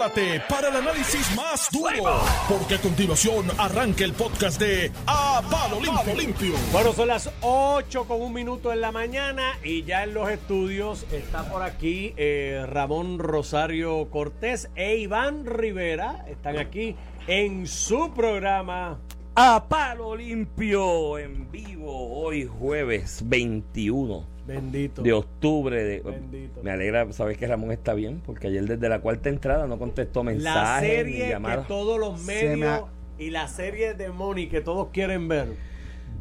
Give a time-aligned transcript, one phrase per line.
[0.00, 5.78] prepárate para el análisis más duro, porque a continuación arranca el podcast de A Palo
[5.80, 6.14] Limpio.
[6.14, 6.54] Limpio.
[6.72, 11.04] Bueno, son las 8 con un minuto en la mañana y ya en los estudios
[11.12, 16.24] está por aquí eh, Ramón Rosario Cortés e Iván Rivera.
[16.28, 16.96] Están aquí
[17.26, 19.00] en su programa
[19.34, 25.02] A Palo Limpio en vivo hoy jueves 21 Bendito.
[25.02, 25.82] de octubre.
[25.84, 26.62] De, Bendito.
[26.62, 30.20] Me alegra saber que Ramón está bien, porque ayer desde la cuarta entrada no contestó
[30.24, 31.68] La mensajes ni serie que llamadas.
[31.68, 32.84] todos los me medios ha-
[33.18, 35.48] y la serie de Money que todos quieren ver.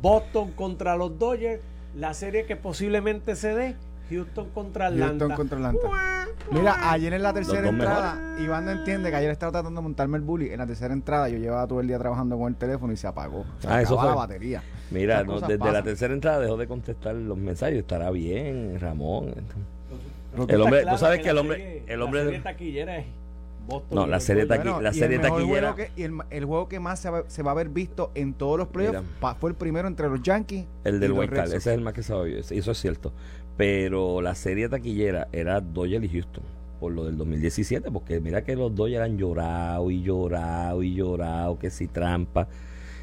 [0.02, 1.62] Boston contra los Dodgers.
[1.96, 3.76] La serie que posiblemente se dé.
[4.10, 5.26] Houston contra Atlanta.
[5.26, 6.26] Houston contra Atlanta.
[6.52, 10.18] Mira, ayer en la tercera entrada, Iván no entiende que ayer estaba tratando de montarme
[10.18, 10.50] el bully.
[10.52, 13.08] En la tercera entrada yo llevaba todo el día trabajando con el teléfono y se
[13.08, 13.46] apagó.
[13.60, 14.28] Se Ah, eso acababa la fue.
[14.36, 14.64] batería.
[14.92, 17.78] Mira, no, desde la tercera entrada dejó de contestar los mensajes.
[17.80, 19.34] Estará bien, Ramón.
[20.48, 23.06] El hombre- tú sabes que el hombre- serie- el hombre- La serie taquillera es
[23.68, 23.96] Boston.
[23.96, 26.80] No, la serie taqui- la serie el taquillera- juego que- y el, el juego que
[26.80, 29.04] más se va, se va a ver visto en todos los playoffs
[29.40, 32.02] fue el primero entre los Yankees El del los White ese es el más que
[32.02, 33.12] se va a vivir, eso es cierto.
[33.60, 36.46] Pero la serie taquillera era Dodgers y Houston,
[36.80, 41.60] por lo del 2017, porque mira que los Dodgers han llorado y llorado y llorado,
[41.60, 42.48] que si trampa.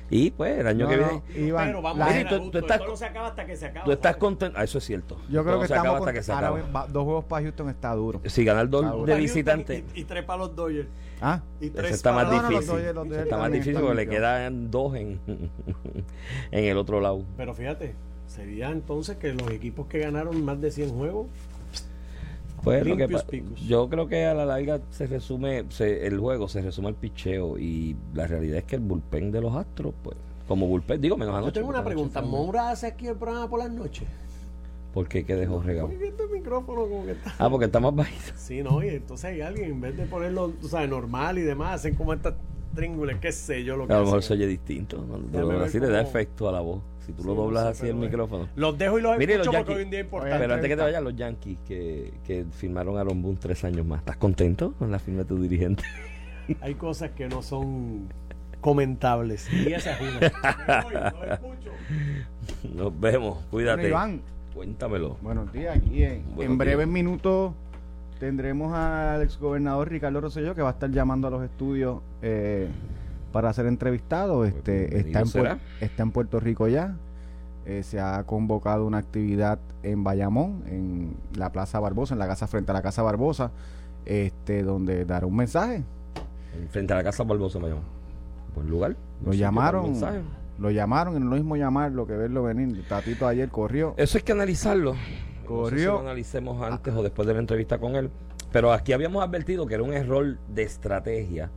[0.09, 2.39] Y pues el año No, que no, viene, Iván, Pero vamos la a ver, gente-
[2.39, 3.85] tú- tú estás- esto no se acaba hasta que se acaba.
[3.85, 4.21] tú estás ¿sabes?
[4.21, 4.59] contento.
[4.59, 5.19] Ah, eso es cierto.
[5.29, 6.61] Yo creo que se estamos acaba hasta que se acaba.
[6.75, 8.21] va- dos juegos para Houston está duro.
[8.25, 10.89] Si ganar dos Está de visitante, Y, y tres para los Dodgers.
[11.21, 11.43] ¿Ah?
[11.61, 12.71] Y eso tres está más los difícil.
[12.71, 15.21] Dodgers- los Eso Dodgers está más difícil porque le quedan dos en,
[16.51, 17.23] en el otro lado.
[17.37, 17.95] Pero fíjate,
[18.27, 21.27] sería entonces que los equipos que ganaron más de 100 juegos.
[22.63, 23.61] Pues lo que picos.
[23.61, 27.59] yo creo que a la larga se resume, se- el juego se resume al picheo
[27.59, 30.17] y la realidad es que el bullpen de los Astros, pues,
[30.49, 31.51] como bullpen, digo menos anoche.
[31.51, 32.23] Yo tengo una pregunta.
[32.23, 34.09] ¿Moura hace aquí el programa por las noches?
[34.93, 35.89] ¿Por qué que dejó regado?
[35.89, 37.35] Porque este micrófono como que está.
[37.39, 38.33] Ah, porque está más bajito.
[38.37, 41.75] Sí, no, y entonces hay alguien, en vez de ponerlo, tú sabes, normal y demás,
[41.77, 42.35] hacen como estas
[42.75, 45.05] tríngules, qué sé yo lo que A lo mejor se oye distinto.
[45.33, 46.81] ver así le da efecto a la voz.
[47.07, 48.49] Si tú Sí, lo no doblas sé, así el micrófono.
[48.57, 50.39] Los dejo y los Mire, los escucho porque Yankees- hoy en día es importante.
[50.39, 53.87] Pero antes que te vayan, los Yankees que, que firmaron a Aaron Boone tres años
[53.87, 54.01] más.
[54.01, 55.85] ¿Estás contento con la firma de tu dirigente?
[56.61, 58.09] Hay cosas que no son
[58.61, 59.49] comentables.
[59.53, 61.11] Y esa es una.
[62.65, 62.75] Los.
[62.75, 63.39] Nos vemos.
[63.51, 63.83] Cuídate.
[63.83, 64.21] Bueno, Iván,
[64.55, 65.17] Cuéntamelo.
[65.23, 65.77] buenos días.
[65.77, 67.53] Aquí en, Buenos en breves minutos
[68.19, 72.69] tendremos al exgobernador Ricardo Rosselló que va a estar llamando a los estudios eh,
[73.33, 74.39] para ser entrevistado.
[74.39, 76.97] Pues Este, está, en está en Puerto Rico ya.
[77.67, 82.47] Eh, se ha convocado una actividad en Bayamón, en la Plaza Barbosa, en la casa
[82.47, 83.51] frente a la Casa Barbosa,
[84.05, 85.83] este, donde dará un mensaje.
[86.71, 87.81] Frente a la casa Barbosa, llamó.
[88.55, 88.97] Buen lugar.
[89.25, 89.95] Lo llamaron,
[90.59, 92.85] lo llamaron, y no lo mismo llamarlo que verlo venir.
[92.89, 93.95] Tatito ayer corrió.
[93.97, 94.93] Eso hay que analizarlo.
[94.93, 95.93] No sé si Corrió.
[95.95, 98.11] lo analicemos antes o después de la entrevista con él.
[98.53, 101.51] Pero aquí habíamos advertido que era un error de estrategia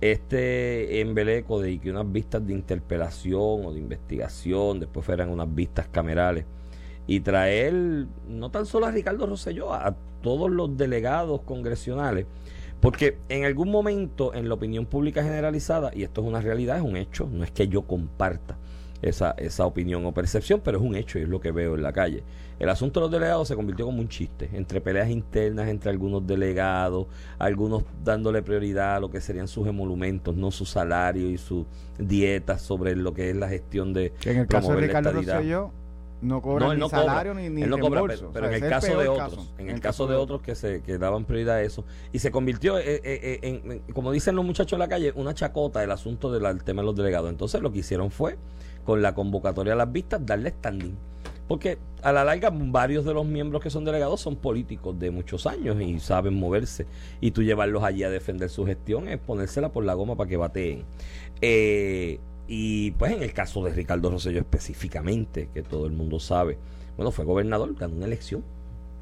[0.00, 5.88] este embeleco de que unas vistas de interpelación o de investigación después fueran unas vistas
[5.88, 6.46] camerales
[7.06, 12.26] y traer no tan solo a Ricardo Rosselló, a todos los delegados congresionales,
[12.80, 16.82] porque en algún momento en la opinión pública generalizada, y esto es una realidad, es
[16.82, 18.56] un hecho, no es que yo comparta
[19.02, 21.82] esa, esa opinión o percepción, pero es un hecho y es lo que veo en
[21.82, 22.22] la calle.
[22.58, 26.26] El asunto de los delegados se convirtió como un chiste, entre peleas internas entre algunos
[26.26, 27.06] delegados,
[27.38, 31.66] algunos dándole prioridad a lo que serían sus emolumentos, no su salario y su
[31.98, 35.12] dieta sobre lo que es la gestión de Que en el caso de Ricardo.
[35.12, 35.72] Rosselló
[36.22, 37.04] no cobra No, ni no cobra.
[37.06, 39.30] salario ni, ni Él no cobra, pero, pero O sea, en el caso de otros,
[39.30, 39.46] caso.
[39.58, 42.78] en el caso de otros que se que daban prioridad a eso y se convirtió,
[42.78, 45.90] eh, eh, eh, en, en- como dicen los muchachos en la calle, una chacota el
[45.90, 47.30] asunto del del tema de los delegados.
[47.30, 48.36] Entonces lo que hicieron fue
[48.84, 50.96] con la convocatoria a las vistas darle standing,
[51.48, 55.46] porque a la larga varios de los miembros que son delegados son políticos de muchos
[55.46, 56.86] años y saben moverse
[57.20, 60.36] y tú llevarlos allí a defender su gestión es ponérsela por la goma para que
[60.36, 60.84] bateen.
[61.42, 62.20] Eh,
[62.52, 66.58] y pues en el caso de Ricardo Rosselló específicamente, que todo el mundo sabe,
[66.96, 68.42] bueno, fue gobernador, ganó una elección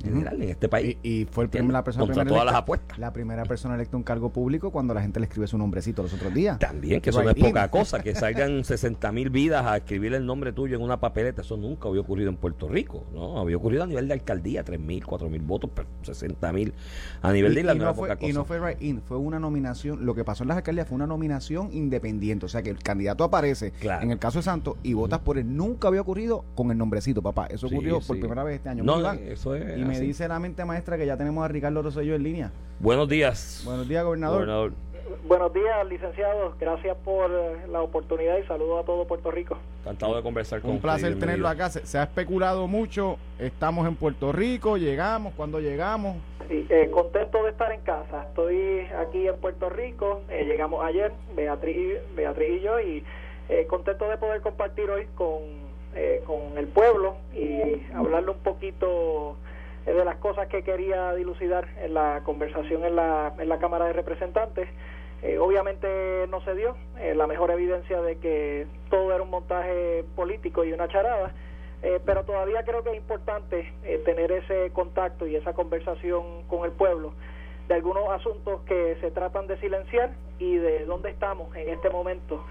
[0.03, 0.97] general en este país.
[1.03, 2.99] Y, y fue el la persona Contra primera todas las electa- apuestas.
[2.99, 6.13] La primera persona electa un cargo público cuando la gente le escribe su nombrecito los
[6.15, 6.59] otros días.
[6.59, 10.25] También, que eso no es poca cosa, que salgan 60 mil vidas a escribir el
[10.27, 13.39] nombre tuyo en una papeleta, eso nunca había ocurrido en Puerto Rico, ¿no?
[13.39, 16.73] Había ocurrido a nivel de alcaldía, 3 mil, 4 mil votos, pero 60 mil
[17.23, 18.59] a nivel de y no fue, poca y no cosa.
[18.61, 20.07] fue right in, fue una nominación.
[20.07, 22.47] Lo que pasó en las alcaldías fue una nominación independiente.
[22.47, 24.03] O sea que el candidato aparece Claro.
[24.05, 25.57] en el caso de Santos y votas por él.
[25.57, 27.47] Nunca había ocurrido con el nombrecito, papá.
[27.47, 28.21] Eso Sí, ocurrió por sí.
[28.23, 28.85] primera vez este año.
[28.85, 29.19] No, Iván.
[29.27, 30.07] eso es y me así.
[30.07, 32.53] dice la mente maestra que ya tenemos a Ricardo Rosselló en línea.
[32.81, 33.63] Buenos días.
[33.65, 34.37] Buenos días, gobernador.
[34.37, 34.73] Gobernador.
[35.27, 36.59] Buenos días, licenciados.
[36.59, 39.57] Gracias por eh, la oportunidad y saludos a todo Puerto Rico.
[39.83, 41.71] Encantado de conversar con Un placer tenerlo acá.
[41.71, 43.19] Se, se ha especulado mucho.
[43.39, 46.17] Estamos en Puerto Rico, llegamos, cuando llegamos.
[46.49, 48.25] Sí, eh, contento de estar en casa.
[48.29, 50.23] Estoy aquí en Puerto Rico.
[50.31, 53.05] Eh, llegamos ayer, Beatriz, Beatriz y yo, y
[53.49, 55.43] eh, contento de poder compartir hoy con,
[55.95, 59.37] eh, con el pueblo y hablarle un poquito
[59.95, 63.93] de las cosas que quería dilucidar en la conversación en la, en la Cámara de
[63.93, 64.69] Representantes.
[65.41, 66.77] obviamente no se dio
[67.15, 71.33] la mejor evidencia de que todo era un montaje político y una charada,
[72.05, 73.73] pero todavía creo que es importante
[74.05, 77.15] tener ese contacto y esa conversación con el pueblo
[77.69, 82.45] de algunos asuntos que se tratan de silenciar y de dónde estamos en este momento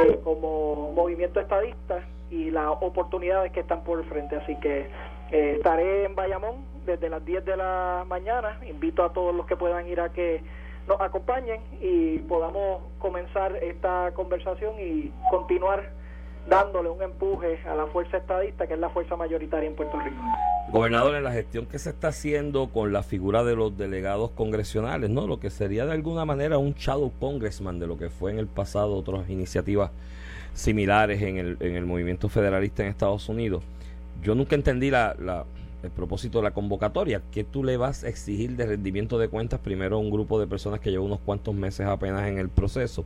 [0.00, 4.36] eh, como movimiento estadista y las oportunidades que están por el frente.
[4.36, 4.88] Así que
[5.30, 8.58] eh, estaré en Bayamón desde las 10 de la mañana.
[8.68, 10.42] Invito a todos los que puedan ir a que
[10.86, 15.90] nos acompañen y podamos comenzar esta conversación y continuar
[16.48, 20.16] dándole un empuje a la fuerza estadista, que es la fuerza mayoritaria en Puerto Rico.
[20.70, 25.08] Gobernador, en la gestión que se está haciendo con la figura de los delegados congresionales,
[25.10, 25.26] ¿no?
[25.26, 28.46] Lo que sería de alguna manera un shadow congressman de lo que fue en el
[28.46, 29.90] pasado otras iniciativas
[30.52, 33.62] similares en el, en el movimiento federalista en Estados Unidos.
[34.22, 35.44] Yo nunca entendí la, la
[35.84, 39.60] el propósito de la convocatoria, ¿qué tú le vas a exigir de rendimiento de cuentas
[39.60, 43.04] primero a un grupo de personas que lleva unos cuantos meses apenas en el proceso?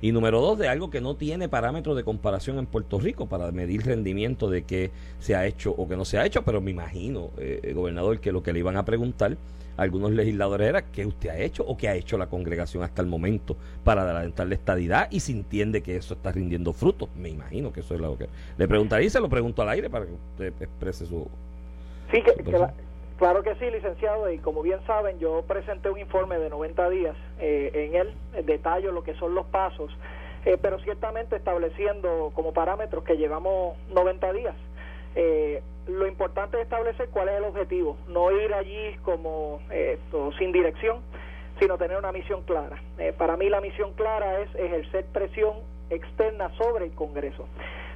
[0.00, 3.50] Y número dos, de algo que no tiene parámetros de comparación en Puerto Rico para
[3.52, 4.90] medir rendimiento de qué
[5.20, 8.32] se ha hecho o que no se ha hecho, pero me imagino, eh, gobernador, que
[8.32, 9.36] lo que le iban a preguntar
[9.76, 13.02] a algunos legisladores era qué usted ha hecho o qué ha hecho la congregación hasta
[13.02, 17.08] el momento para adelantar la estadidad y si entiende que eso está rindiendo frutos.
[17.16, 19.90] Me imagino que eso es lo que le preguntaría y se lo pregunto al aire
[19.90, 21.28] para que usted exprese su,
[22.10, 22.34] Sí, que,
[23.18, 27.16] claro que sí, licenciado, y como bien saben, yo presenté un informe de 90 días,
[27.38, 28.14] eh, en él
[28.44, 29.90] detallo lo que son los pasos,
[30.44, 34.54] eh, pero ciertamente estableciendo como parámetros que llevamos 90 días.
[35.16, 39.60] Eh, lo importante es establecer cuál es el objetivo, no ir allí como
[40.38, 41.00] sin dirección,
[41.58, 42.82] sino tener una misión clara.
[43.16, 45.54] para mí la misión clara es ejercer presión
[45.90, 47.46] externa sobre el Congreso.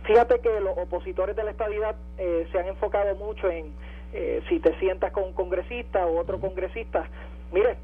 [0.05, 3.75] Fíjate que los opositores de la estabilidad se han enfocado mucho en
[4.13, 7.09] eh, si te sientas con un congresista o otro congresista,
[7.53, 7.77] mire,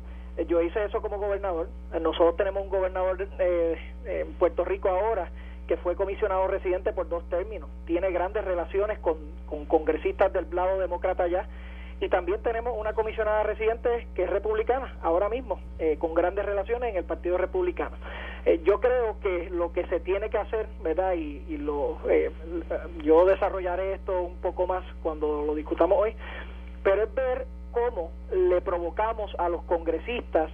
[0.48, 1.68] yo hice eso como gobernador,
[2.00, 5.30] nosotros tenemos un gobernador eh, en Puerto Rico ahora
[5.66, 10.78] que fue comisionado residente por dos términos, tiene grandes relaciones con, con congresistas del lado
[10.78, 11.48] demócrata allá.
[11.98, 16.90] Y también tenemos una comisionada residente que es republicana, ahora mismo, eh, con grandes relaciones
[16.90, 17.96] en el Partido Republicano.
[18.46, 21.12] Eh, yo creo que lo que se tiene que hacer, ¿verdad?
[21.14, 22.30] Y, y lo, eh,
[23.02, 26.14] yo desarrollaré esto un poco más cuando lo discutamos hoy,
[26.82, 30.50] pero es ver cómo le provocamos a los congresistas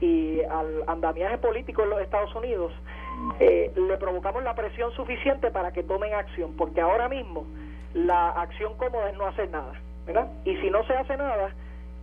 [0.00, 2.72] y al andamiaje político en los Estados Unidos,
[3.38, 7.46] le provocamos la presión suficiente para que tomen acción, porque ahora mismo
[7.94, 9.74] la acción cómoda es no hacer nada
[10.44, 11.54] y si no se hace nada,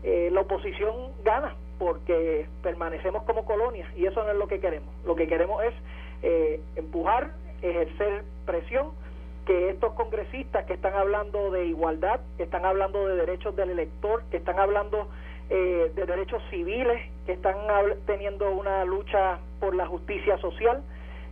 [0.03, 4.93] eh, la oposición gana porque permanecemos como colonia y eso no es lo que queremos.
[5.05, 5.73] Lo que queremos es
[6.21, 7.31] eh, empujar,
[7.61, 8.91] ejercer presión,
[9.45, 14.23] que estos congresistas que están hablando de igualdad, que están hablando de derechos del elector,
[14.29, 15.07] que están hablando
[15.49, 17.55] eh, de derechos civiles, que están
[18.05, 20.83] teniendo una lucha por la justicia social,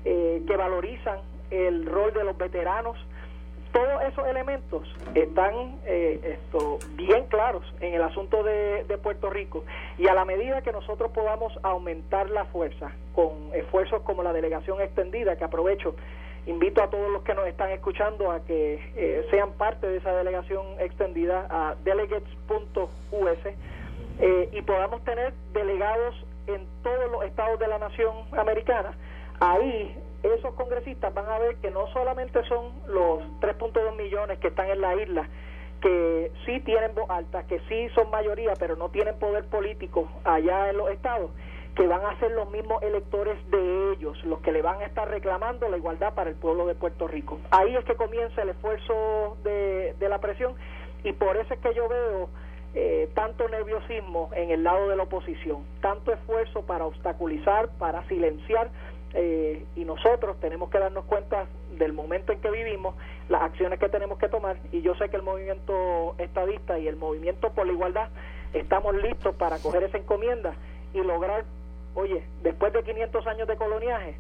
[0.04, 1.20] que valorizan
[1.52, 2.98] el rol de los veteranos,
[3.78, 4.82] todos esos elementos
[5.14, 9.64] están eh, esto, bien claros en el asunto de, Puerto Rico
[10.00, 14.82] y a la medida que nosotros podamos aumentar la fuerza con esfuerzos como la delegación
[14.82, 15.96] extendida, que aprovecho,
[16.48, 20.12] invito a todos los que nos están escuchando a que eh, sean parte de esa
[20.16, 23.38] delegación extendida a delegates.us
[24.20, 26.16] eh, y podamos tener delegados
[26.48, 28.94] en todos los estados de la nación americana.
[29.40, 29.96] Ahí
[30.34, 34.82] esos congresistas van a ver que no solamente son los 3.2 millones que están en
[34.82, 35.28] la isla,
[35.82, 40.70] que sí tienen voz alta, que sí son mayoría, pero no tienen poder político allá
[40.70, 41.32] en los estados,
[41.76, 45.08] que van a ser los mismos electores de ellos, los que le van a estar
[45.08, 47.40] reclamando la igualdad para el pueblo de Puerto Rico.
[47.52, 50.56] Ahí es que comienza el esfuerzo de, la presión
[51.04, 52.30] y por eso es que yo veo
[52.74, 58.70] eh, tanto nerviosismo en el lado de la oposición, tanto esfuerzo para obstaculizar, para silenciar
[59.14, 61.48] eh, y nosotros tenemos que darnos cuenta
[61.78, 62.96] del momento en que vivimos,
[63.30, 66.96] las acciones que tenemos que tomar y yo sé que el movimiento estadista y el
[66.96, 68.10] movimiento por la igualdad
[68.54, 70.54] estamos listos para coger esa encomienda
[70.94, 71.46] y lograr,
[71.96, 74.18] oye, después de 500 años de coloniaje,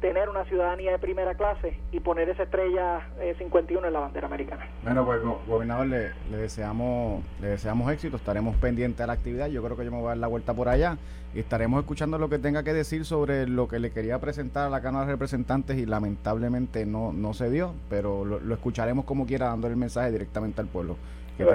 [0.00, 3.00] tener una ciudadanía de primera clase y poner esa estrella
[3.38, 4.66] 51 eh, en la bandera americana.
[4.82, 9.76] Bueno, pues gobernador, le, deseamos le deseamos éxito, estaremos pendientes a la actividad, yo creo
[9.76, 10.98] que yo me voy a dar la vuelta por allá
[11.34, 14.70] y estaremos escuchando lo que tenga que decir sobre lo que le quería presentar a
[14.70, 19.46] la Cámara de Representantes y lamentablemente no, no se dio, pero lo, escucharemos como quiera
[19.46, 20.96] dándole el mensaje directamente al pueblo.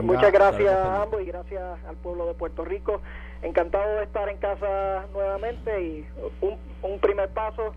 [0.02, 3.02] Muchas gracias a ambos y gracias al pueblo de Puerto Rico.
[3.42, 6.06] Encantado de estar en casa nuevamente y
[6.40, 7.74] un, un primer paso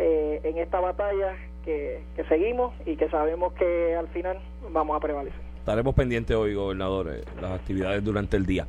[0.00, 4.38] eh, en esta batalla que, que seguimos y que sabemos que al final
[4.72, 5.38] vamos a prevalecer.
[5.58, 8.66] Estaremos pendientes hoy, gobernador, eh, las actividades durante el día.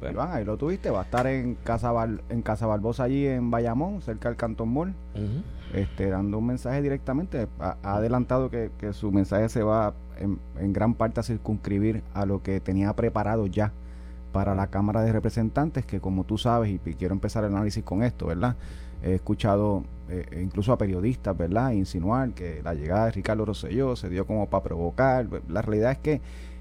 [0.00, 1.92] Bueno, ahí lo tuviste, va a estar en Casa
[2.28, 4.94] en Casa Barbosa allí en Bayamón, cerca del Cantón Mall,
[5.74, 7.48] este, dando un mensaje directamente.
[7.58, 12.44] Ha, adelantado que, su mensaje se va en, en, gran parte a circunscribir a lo
[12.44, 13.72] que tenía preparado ya
[14.30, 18.04] para la Cámara de Representantes, que como tú sabes, y quiero empezar el análisis con
[18.04, 18.54] esto, ¿verdad?
[19.02, 24.08] He escuchado eh, incluso a periodistas, ¿verdad?, insinuar que la llegada de Ricardo Rosselló se
[24.08, 25.26] dio como para provocar.
[25.48, 26.20] La realidad es que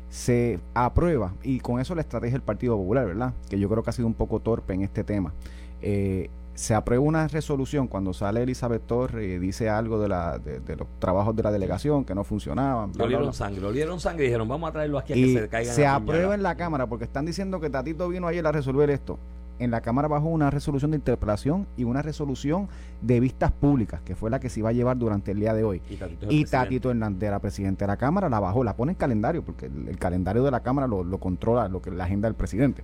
[0.10, 3.89] se aprueba, y con eso la estrategia del Partido Popular, ¿verdad?, que yo creo que
[3.89, 5.34] ha sido un poco torpe en este tema.
[5.82, 10.75] Eh, se aprueba una resolución cuando sale Elizabeth Torres y dice algo de, la, de,
[10.75, 12.91] los trabajos de la delegación que no funcionaban.
[12.96, 15.50] Lo olieron sangre, lo olieron sangre y dijeron vamos a traerlo aquí a que se
[15.50, 15.72] caiga.
[15.72, 19.20] Se aprueba en la Cámara porque están diciendo que Tatito vino ayer a resolver esto
[19.59, 22.67] en la Cámara bajó una resolución de interpelación y una resolución
[23.01, 25.63] de vistas públicas, que fue la que se iba a llevar durante el día de
[25.63, 25.81] hoy.
[26.29, 29.65] Y Tatito, Hernández era presidente de la Cámara, la bajó, la pone en calendario, porque
[29.65, 32.83] el, calendario de la Cámara lo, controla lo que la agenda del presidente.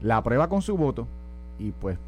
[0.00, 1.06] La aprueba con su voto
[1.58, 1.98] y pues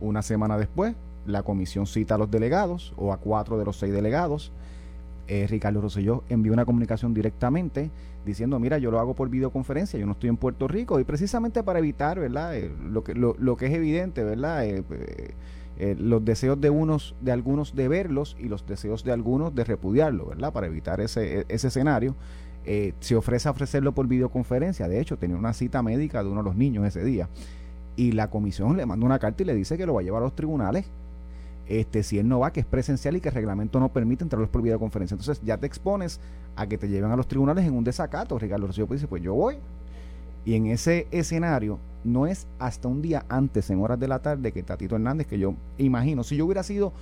[0.00, 0.94] una semana después
[1.26, 4.52] la comisión cita a los delegados o a cuatro de los seis delegados.
[5.26, 7.90] Eh, Ricardo Rosselló envió una comunicación directamente
[8.24, 11.62] diciendo, mira, yo lo hago por videoconferencia, yo no estoy en Puerto Rico, y precisamente
[11.62, 12.56] para evitar, ¿verdad?
[12.56, 14.64] Eh, lo, que, lo, lo, que es evidente, ¿verdad?
[14.64, 14.82] Eh,
[15.76, 19.64] eh, los deseos de unos, de algunos de verlos y los deseos de algunos de
[19.64, 20.52] repudiarlo, ¿verdad?
[20.52, 22.14] Para evitar ese, e, ese escenario.
[23.00, 24.88] se ofrece a ofrecerlo por videoconferencia.
[24.88, 27.28] De hecho, tenía una cita médica de uno de los niños ese día.
[27.96, 30.22] Y la comisión le manda una carta y le dice que lo va a llevar
[30.22, 30.86] a los tribunales
[31.68, 34.50] este, si él no va, que es presencial y que el reglamento no permite entrarlos
[34.50, 35.14] por videoconferencia.
[35.14, 36.20] Entonces ya te expones
[36.56, 38.38] a que te lleven a los tribunales en un desacato.
[38.38, 39.56] Ricardo Rocío dice, pues yo voy.
[40.44, 44.52] Y en ese escenario no es hasta un día antes, en horas de la tarde,
[44.52, 46.92] que Tatito Hernández, que yo imagino, si yo hubiera sido,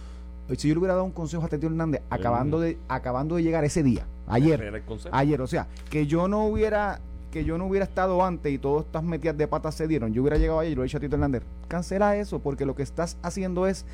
[0.57, 3.65] si yo le hubiera dado un consejo a Tatito Hernández acabando de, acabando de llegar
[3.65, 7.01] ese día, ayer, ayer, o sea, que yo no hubiera
[7.33, 10.21] que yo no hubiera estado antes y todas estas metidas de patas se dieron, yo
[10.21, 12.83] hubiera llegado ayer y lo he dicho a Tito Hernández, cancela eso, porque lo que
[12.83, 13.87] estás haciendo es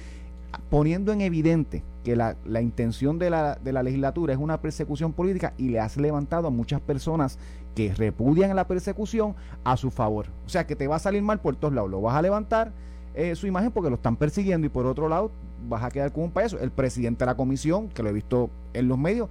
[0.71, 5.13] poniendo en evidente que la, la intención de la, de la, legislatura es una persecución
[5.13, 7.39] política y le has levantado a muchas personas
[7.75, 10.27] que repudian la persecución a su favor.
[10.47, 11.91] O sea que te va a salir mal por todos lados.
[11.91, 12.73] Lo vas a levantar
[13.15, 15.31] eh, su imagen porque lo están persiguiendo y por otro lado
[15.69, 16.59] vas a quedar con un payaso.
[16.59, 19.29] El presidente de la comisión, que lo he visto en los medios,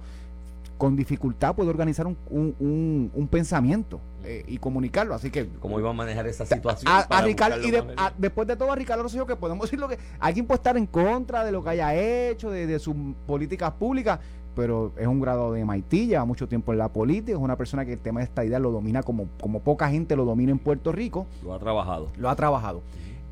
[0.78, 5.14] con dificultad puede organizar un, un, un, pensamiento eh, y comunicarlo.
[5.14, 5.48] Así que.
[5.60, 6.90] ¿Cómo iba a manejar esa situación?
[6.90, 7.72] A, Ricardo, y
[8.16, 9.98] después de todo, a Ricardo Rosselló, que podemos decir lo que.
[10.20, 12.94] Alguien puede estar en contra de lo que haya hecho, de, sus
[13.26, 14.20] políticas públicas,
[14.54, 17.84] pero es un grado de Maití, lleva mucho tiempo en la política, es una persona
[17.84, 20.60] que el tema de esta idea lo domina como, como poca gente lo domina en
[20.60, 21.26] Puerto Rico.
[21.42, 22.10] Lo ha trabajado.
[22.16, 22.82] Lo ha trabajado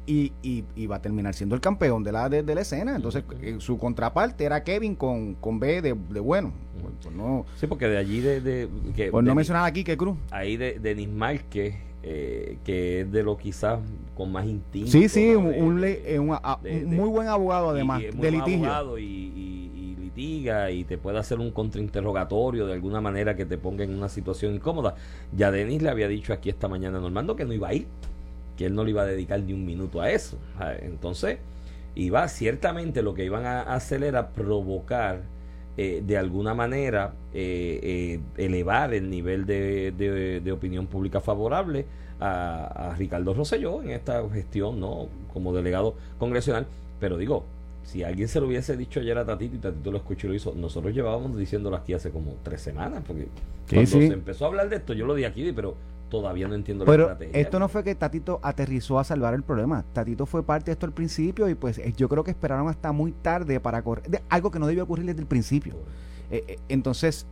[0.06, 2.94] y, y, va a terminar siendo el campeón de la, de, la escena.
[2.94, 6.52] Entonces, eh, su contraparte era Kevin con, con B de, bueno.
[6.80, 8.68] Pues, pues no, sí, porque de allí de.
[8.94, 10.16] que, pues no mencionar aquí que Cruz.
[10.30, 13.80] Ahí de, de Nismarque, eh, que es de lo quizás
[14.14, 14.90] con más instinto.
[14.90, 18.98] Sí, sí, un, un, muy buen abogado además, de litigio.
[18.98, 23.82] Y, y, litiga y te puede hacer un contrainterrogatorio de alguna manera que te ponga
[23.82, 24.94] en una situación incómoda.
[25.36, 27.86] Ya Denis le había dicho aquí esta mañana a Normando que no iba a ir
[28.56, 30.38] que él no le iba a dedicar ni un minuto a eso.
[30.80, 31.38] Entonces,
[31.94, 35.22] iba ciertamente lo que iban a hacer era provocar
[35.78, 39.92] eh, de alguna manera eh, eh, elevar el nivel de,
[40.42, 41.84] de, opinión pública favorable
[42.18, 45.08] a, a, Ricardo Rosselló en esta gestión, ¿no?
[45.34, 46.66] Como delegado congresional.
[46.98, 47.44] Pero digo,
[47.82, 50.36] si alguien se lo hubiese dicho ayer a Tatito y Tatito lo escuchó y lo
[50.36, 53.28] hizo, nosotros llevábamos diciéndolo aquí hace como tres semanas, porque
[53.68, 55.76] cuando se empezó a hablar de esto, yo lo di aquí, pero
[56.08, 59.84] todavía no entiendo la Pero esto no fue que Tatito aterrizó a salvar el problema.
[59.92, 62.92] Tatito fue parte de esto al principio y pues eh, yo creo que esperaron hasta
[62.92, 64.22] muy tarde para correr.
[64.28, 65.74] algo que no debió ocurrir desde el principio.
[66.30, 67.26] Eh, eh, entonces,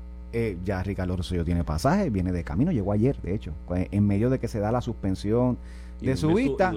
[0.65, 4.41] ya Ricardo Rosselló tiene pasaje, viene de camino, llegó ayer, de hecho, en medio de
[4.41, 5.59] que se da la suspensión
[6.01, 6.73] de su vista.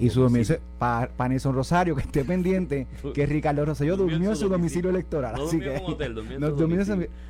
[0.00, 0.60] y su, domicilio.
[0.78, 5.34] Para Nelson Rosario, que esté pendiente, que Ricardo Rosselló durmió, en su domicilio, electoral.
[5.34, 5.82] así que,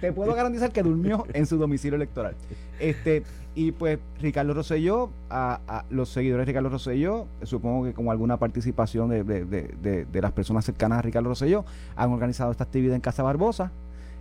[0.01, 2.35] te puedo garantizar que durmió en su domicilio electoral.
[2.79, 3.23] Este,
[3.55, 9.11] y pues Ricardo Rosselló, a, los seguidores de Ricardo Rosselló, supongo que con alguna participación
[9.11, 11.65] de, de, las personas cercanas a Ricardo Rosselló,
[11.97, 13.73] han organizado esta actividad en Casa Barbosa.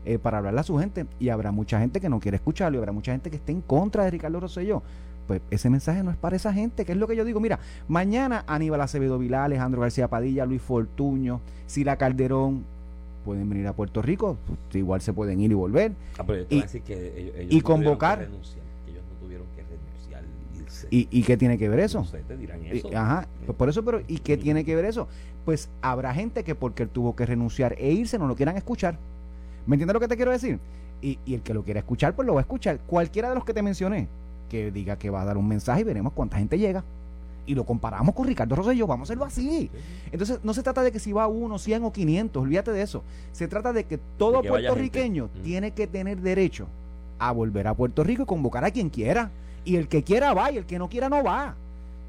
[0.05, 2.79] Eh, para hablarle a su gente y habrá mucha gente que no quiere escucharlo y
[2.79, 4.83] habrá mucha gente que esté en contra de Ricardo Rosselló
[5.27, 7.39] pues ese mensaje no es para esa gente, que es lo que yo digo.
[7.39, 12.65] Mira, mañana Aníbal Acevedo Vilá, Alejandro García Padilla, Luis Fortuño, Sila Calderón,
[13.25, 15.93] pueden venir a Puerto Rico, pues, igual se pueden ir y volver.
[16.17, 18.19] Ah, pero yo te Y- voy a decir que ellos, ellos y no convocar.
[18.19, 20.23] que renunciar, que ellos no tuvieron que renunciar,
[20.61, 20.87] irse.
[20.91, 21.99] ¿Y, ¿Y qué tiene que ver eso?
[21.99, 22.89] No sé, te dirán Y- eso.
[22.93, 25.07] ajá, pues por eso, pero ¿y qué tiene que ver eso?
[25.45, 28.97] Pues habrá gente que porque él tuvo que renunciar e irse no lo quieran escuchar.
[29.65, 30.59] ¿Me entiendes lo que te quiero decir?
[31.01, 32.79] Y, y el que lo quiera escuchar, pues lo va a escuchar.
[32.85, 34.07] Cualquiera de los que te mencioné,
[34.53, 36.83] que diga que va a dar un mensaje y veremos cuánta gente llega.
[37.47, 39.71] Y lo comparamos con Ricardo Rosselló, vamos a hacerlo así.
[40.11, 43.03] Entonces, no se trata de que si va uno, 100 o 500, olvídate de eso.
[43.31, 45.25] Se trata de que todo De que vaya puertorriqueño.
[45.33, 45.41] Mm.
[45.41, 46.67] tiene que tener derecho
[47.17, 49.31] a volver a Puerto Rico y convocar a quien quiera.
[49.65, 51.55] Y el que quiera va y el que no quiera no va.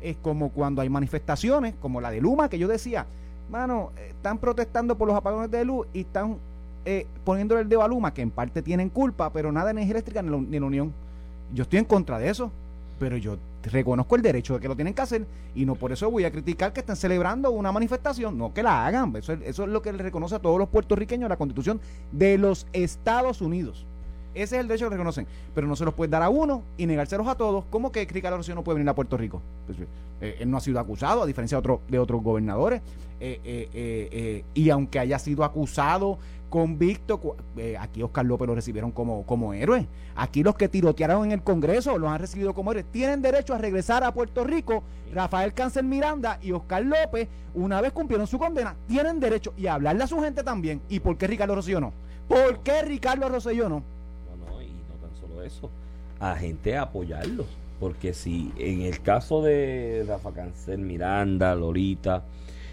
[0.02, 3.06] Es como cuando hay manifestaciones, como la de Luma, que yo decía,
[3.50, 6.36] mano, eh, están protestando por los apagones de luz y están
[6.84, 9.92] eh, poniéndole el dedo a Luma, que en parte tienen culpa, pero nada de energía
[9.92, 11.03] eléctrica ni la, ni la Unión.
[11.54, 12.50] Yo estoy en contra de eso,
[12.98, 16.10] pero yo reconozco el derecho de que lo tienen que hacer y no por eso
[16.10, 19.14] voy a criticar que estén celebrando una manifestación, no que la hagan.
[19.16, 21.80] Eso, es- eso es lo que le reconoce a todos los puertorriqueños la constitución
[22.12, 23.86] de los Estados Unidos.
[24.34, 26.86] Ese es el derecho que reconocen, pero no se los puede dar a uno y
[26.86, 27.64] negárselos a todos.
[27.70, 29.40] ¿Cómo que Ricardo Rosselló no puede venir a Puerto Rico?
[29.66, 29.78] Pues,
[30.20, 32.82] eh, él no ha sido acusado, a diferencia de, otro, de otros gobernadores.
[33.20, 36.18] Eh, eh, eh, eh, y aunque haya sido acusado,
[36.50, 39.88] convicto, eh, aquí Oscar López lo recibieron como, como héroe.
[40.14, 42.86] Aquí los que tirotearon en el Congreso los han recibido como héroes.
[42.92, 44.84] Tienen derecho a regresar a Puerto Rico.
[45.12, 49.74] Rafael Cáncer Miranda y Oscar López, una vez cumplieron su condena, tienen derecho y a
[49.74, 50.80] hablarle a su gente también.
[50.88, 51.92] ¿Y por qué Ricardo Rosselló no?
[52.28, 53.68] ¿Por qué Ricardo Rosselló?
[53.68, 53.82] No,
[54.46, 55.70] no, y no tan solo eso,
[56.20, 57.46] a gente a apoyarlos.
[57.80, 62.22] Porque si en el caso de Rafa Cancel, Miranda, Lorita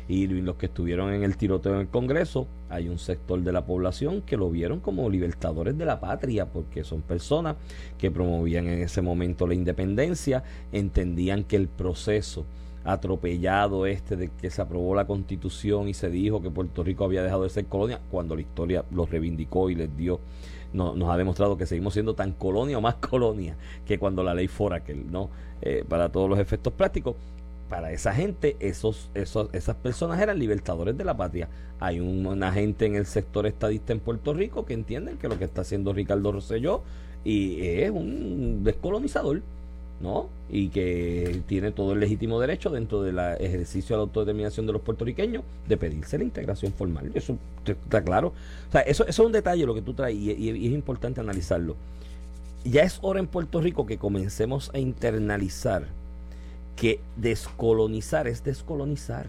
[0.08, 3.66] y los que estuvieron en el tiroteo en el Congreso, hay un sector de la
[3.66, 7.56] población que lo vieron como libertadores de la patria, porque son personas
[7.98, 12.46] que promovían en ese momento la independencia, entendían que el proceso
[12.84, 17.24] atropellado este de que se aprobó la constitución y se dijo que Puerto Rico había
[17.24, 20.20] dejado de ser colonia, cuando la historia los reivindicó y les dio
[20.74, 24.34] no- nos ha demostrado que seguimos siendo tan colonia o más colonia que cuando la
[24.34, 25.30] ley Foraker, ¿no?
[25.62, 27.16] Eh, para todos los efectos prácticos.
[27.70, 31.48] Para esa gente, esos, esos, esas personas eran libertadores de la patria.
[31.80, 35.38] Hay un- una gente en el sector estadista en Puerto Rico que entienden que lo
[35.40, 36.82] que está haciendo Ricardo Rosselló
[37.24, 39.42] y es un descolonizador,
[40.02, 40.30] ¿no?
[40.50, 44.82] Y que tiene todo el legítimo derecho dentro del ejercicio de la autodeterminación de los
[44.82, 47.12] puertorriqueños de pedirse la integración formal.
[47.14, 48.34] Eso está claro.
[48.70, 51.76] O sea, eso, eso es un detalle lo que tú traes y, es importante analizarlo.
[52.64, 55.88] Ya es hora en Puerto Rico que comencemos a internalizar
[56.76, 59.28] que descolonizar es descolonizar.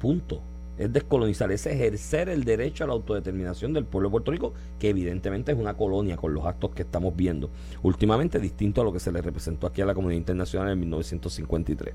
[0.00, 0.40] Punto.
[0.82, 4.88] Es descolonizar, es ejercer el derecho a la autodeterminación del pueblo de Puerto Rico, que
[4.88, 7.50] evidentemente es una colonia con los actos que estamos viendo
[7.84, 11.94] últimamente, distinto a lo que se le representó aquí a la comunidad internacional en 1953.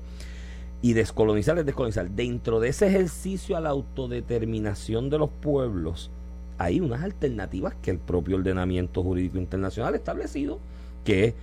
[0.80, 2.08] Y descolonizar es descolonizar.
[2.08, 6.10] Dentro de ese ejercicio a la autodeterminación de los pueblos,
[6.56, 10.60] hay unas alternativas que el propio ordenamiento jurídico internacional ha establecido,
[11.04, 11.34] que es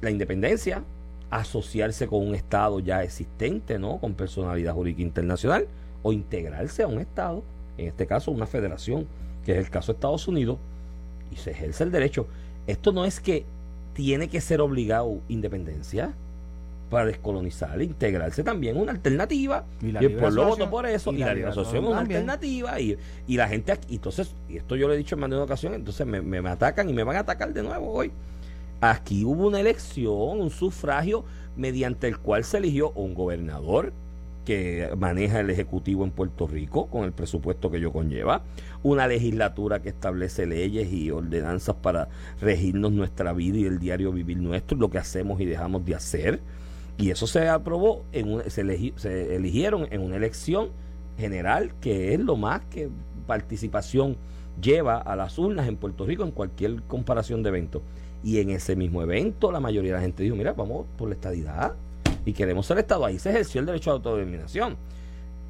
[0.00, 0.82] la independencia,
[1.30, 3.98] asociarse con un Estado ya existente, ¿no?
[3.98, 5.68] Con personalidad jurídica internacional,
[6.02, 7.42] o integrarse a un Estado,
[7.78, 9.06] en este caso una federación,
[9.44, 10.58] que es el caso de Estados Unidos,
[11.30, 12.26] y se ejerce el derecho.
[12.66, 13.44] Esto no es que
[13.94, 16.14] tiene que ser obligado independencia
[16.90, 19.64] para descolonizar, integrarse también una alternativa.
[19.80, 21.96] Y el pueblo votó por eso, y y, la la es una también.
[21.96, 25.30] alternativa, y, y la gente aquí, entonces, y esto yo lo he dicho en más
[25.30, 27.90] de una ocasión, entonces me, me, me atacan y me van a atacar de nuevo
[27.92, 28.12] hoy.
[28.82, 31.24] Aquí hubo una elección, un sufragio
[31.56, 33.92] mediante el cual se eligió un gobernador
[34.44, 38.42] que maneja el Ejecutivo en Puerto Rico con el presupuesto que ello conlleva,
[38.82, 42.08] una legislatura que establece leyes y ordenanzas para
[42.40, 46.40] regirnos nuestra vida y el diario vivir nuestro, lo que hacemos y dejamos de hacer.
[46.98, 50.70] Y eso se aprobó, en un- se, se eligieron en una elección
[51.18, 52.88] general que es lo más que
[53.26, 54.16] participación
[54.60, 57.82] lleva a las urnas en Puerto Rico en cualquier comparación de eventos.
[58.24, 61.14] Y en ese mismo evento la mayoría de la gente dijo, mira, vamos por la
[61.14, 61.74] estadidad
[62.24, 63.04] y queremos ser Estado.
[63.04, 64.76] Ahí se ejerció el derecho a autodeterminación.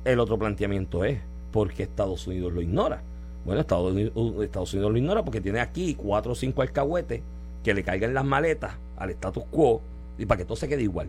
[0.05, 3.03] El otro planteamiento es, ¿por qué Estados Unidos lo ignora?
[3.45, 7.23] Bueno, Estados Unidos, Estados Unidos lo ignora porque tiene aquí cuatro o cinco alcahuetes
[7.63, 9.81] que le caigan las maletas al status quo
[10.19, 11.09] y para que todo se quede igual.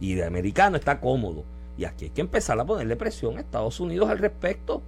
[0.00, 1.44] Y de americano está cómodo.
[1.76, 4.82] Y aquí hay que empezar a ponerle presión a Estados Unidos al respecto.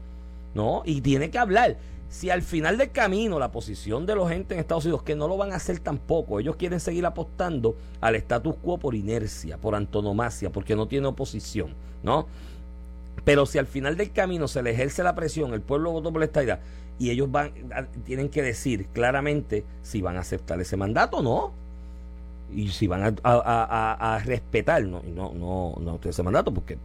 [0.54, 0.82] ¿No?
[0.84, 1.76] Y tiene que hablar.
[2.10, 5.28] Si al final del camino la posición de los gente en Estados Unidos, que no
[5.28, 9.76] lo van a hacer tampoco, ellos quieren seguir apostando al status quo por inercia, por
[9.76, 12.26] antonomasia, porque no tiene oposición, ¿no?
[13.24, 16.18] Pero si al final del camino se le ejerce la presión, el pueblo votó por
[16.20, 16.58] la estadidad
[16.98, 21.22] y ellos van a- tienen que decir claramente si van a aceptar ese mandato o
[21.22, 21.52] no.
[22.52, 26.76] Y si van a, a- respetar, no, no, no, no ese mandato, porque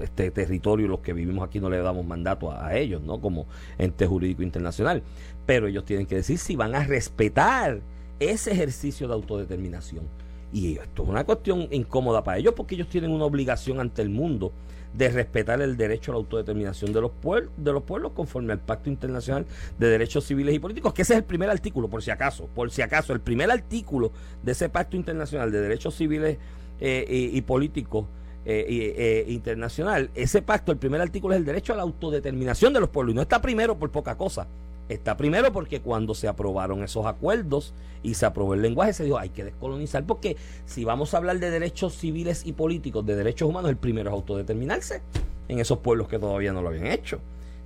[0.00, 3.20] este territorio, los que vivimos aquí no le damos mandato a, ellos, ¿no?
[3.20, 3.46] Como
[3.78, 5.02] ente jurídico internacional.
[5.46, 7.80] Pero ellos tienen que decir si van a respetar
[8.18, 10.04] ese ejercicio de autodeterminación.
[10.52, 14.10] Y esto es una cuestión incómoda para ellos porque ellos tienen una obligación ante el
[14.10, 14.52] mundo
[14.92, 18.58] de respetar el derecho a la autodeterminación de los, pueblos, de los pueblos conforme al
[18.58, 19.46] Pacto Internacional
[19.78, 22.70] de Derechos Civiles y Políticos, que ese es el primer artículo, por si acaso, por
[22.70, 24.10] si acaso, el primer artículo
[24.42, 26.38] de ese Pacto Internacional de Derechos Civiles
[26.80, 28.06] eh, y, Políticos
[28.44, 32.80] eh, eh, internacional, ese pacto, el primer artículo es el derecho a la autodeterminación de
[32.80, 34.46] los pueblos, y no está primero por poca cosa.
[34.88, 39.18] Está primero porque cuando se aprobaron esos acuerdos y se aprobó el lenguaje, se dijo
[39.18, 43.48] hay que descolonizar, porque si vamos a hablar de derechos civiles y políticos, de derechos
[43.48, 45.00] humanos, el primero es autodeterminarse
[45.46, 47.20] en esos pueblos que todavía no lo habían hecho.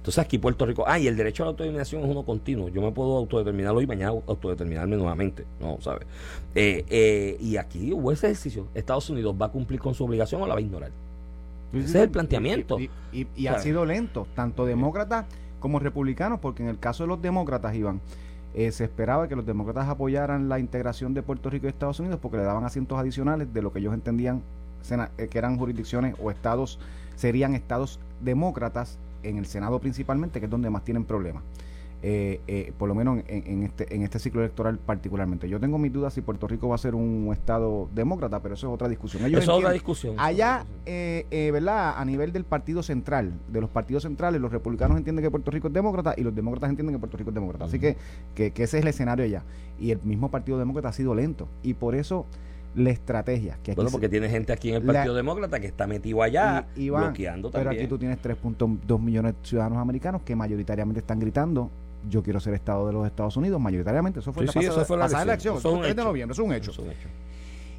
[0.04, 2.68] Entonces aquí Puerto Rico, ah, y el derecho a la autodeterminación es uno continuo.
[2.68, 5.78] Yo me puedo autodeterminar hoy y mañana autodeterminarme nuevamente, ¿no?
[5.80, 6.06] ¿Sabes?
[6.54, 8.66] Eh, eh, y aquí hubo ese ejercicio.
[8.74, 10.90] Estados Unidos va a cumplir con su obligación o la va a ignorar.
[11.72, 12.76] Ese es el planteamiento.
[12.78, 15.24] Y, ha sido lento, tanto demócratas
[15.58, 18.02] como republicanos, porque en el caso de los demócratas, Iván,
[18.52, 22.18] eh, se esperaba que los demócratas apoyaran la integración de Puerto Rico y Estados Unidos
[22.20, 24.42] porque le daban asientos adicionales de lo que ellos entendían
[25.16, 26.78] que eran jurisdicciones o estados,
[27.16, 31.42] serían estados demócratas en el Senado principalmente, que es donde más tienen problemas.
[32.06, 35.48] Eh, eh, por lo menos en, este, en este ciclo electoral particularmente.
[35.48, 38.66] Yo tengo mis dudas si Puerto Rico va a ser un estado demócrata, pero eso
[38.66, 39.24] es otra discusión.
[39.24, 40.14] eso es otra discusión.
[40.18, 41.94] Allá, eh, ¿verdad?
[41.96, 45.68] A nivel del partido central, de los partidos centrales, los republicanos entienden que Puerto Rico
[45.68, 47.64] es demócrata y los demócratas entienden que Puerto Rico es demócrata.
[47.64, 47.96] Así que,
[48.34, 49.42] que, ese es el escenario allá.
[49.80, 51.48] Y el mismo partido demócrata ha sido lento.
[51.62, 52.26] Y por eso
[52.74, 53.58] la estrategia.
[53.62, 57.50] Que bueno, porque tiene gente aquí en el Partido Demócrata que está metido allá, bloqueando
[57.50, 57.70] también.
[57.70, 61.70] Pero aquí tú tienes 3.2 millones de ciudadanos americanos que mayoritariamente están gritando
[62.08, 64.20] yo quiero ser Estado de los Estados Unidos, mayoritariamente.
[64.20, 65.56] Eso fue, la, pasada, elección.
[65.56, 66.72] Eso es de noviembre, es un hecho.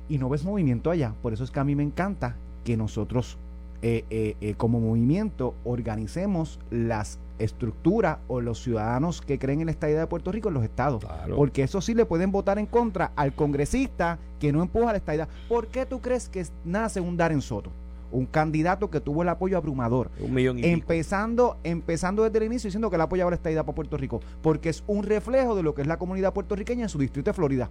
[0.10, 1.14] Y no ves movimiento allá.
[1.22, 3.38] Por eso es que a mí me encanta que nosotros,
[3.82, 9.72] eh, eh, eh, como movimiento, organicemos las estructuras o los ciudadanos que creen en la
[9.72, 11.06] estadía de Puerto Rico en los estados.
[11.36, 15.28] Porque eso sí le pueden votar en contra al congresista que no empuja la estadía.
[15.48, 17.72] ¿Por qué tú crees que nace un Darren Soto?
[18.12, 20.10] un candidato que tuvo el apoyo abrumador.
[20.20, 23.76] Un millón y empezando, empezando desde el inicio diciendo que él apoyaba la estadía para
[23.76, 26.98] Puerto Rico, porque es un reflejo de lo que es la comunidad puertorriqueña en su
[26.98, 27.70] distrito de Florida.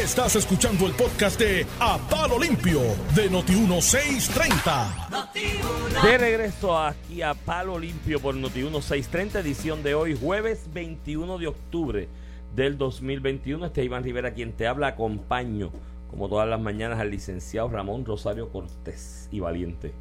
[0.00, 2.80] Estás escuchando el podcast de A Palo Limpio
[3.16, 6.04] de Noti1630.
[6.04, 12.08] De regreso aquí a Palo Limpio por Noti1630, edición de hoy, jueves 21 de octubre
[12.54, 13.66] del 2021.
[13.66, 14.86] Este es Iván Rivera quien te habla.
[14.88, 15.72] Acompaño,
[16.08, 19.92] como todas las mañanas, al licenciado Ramón Rosario Cortés y Valiente.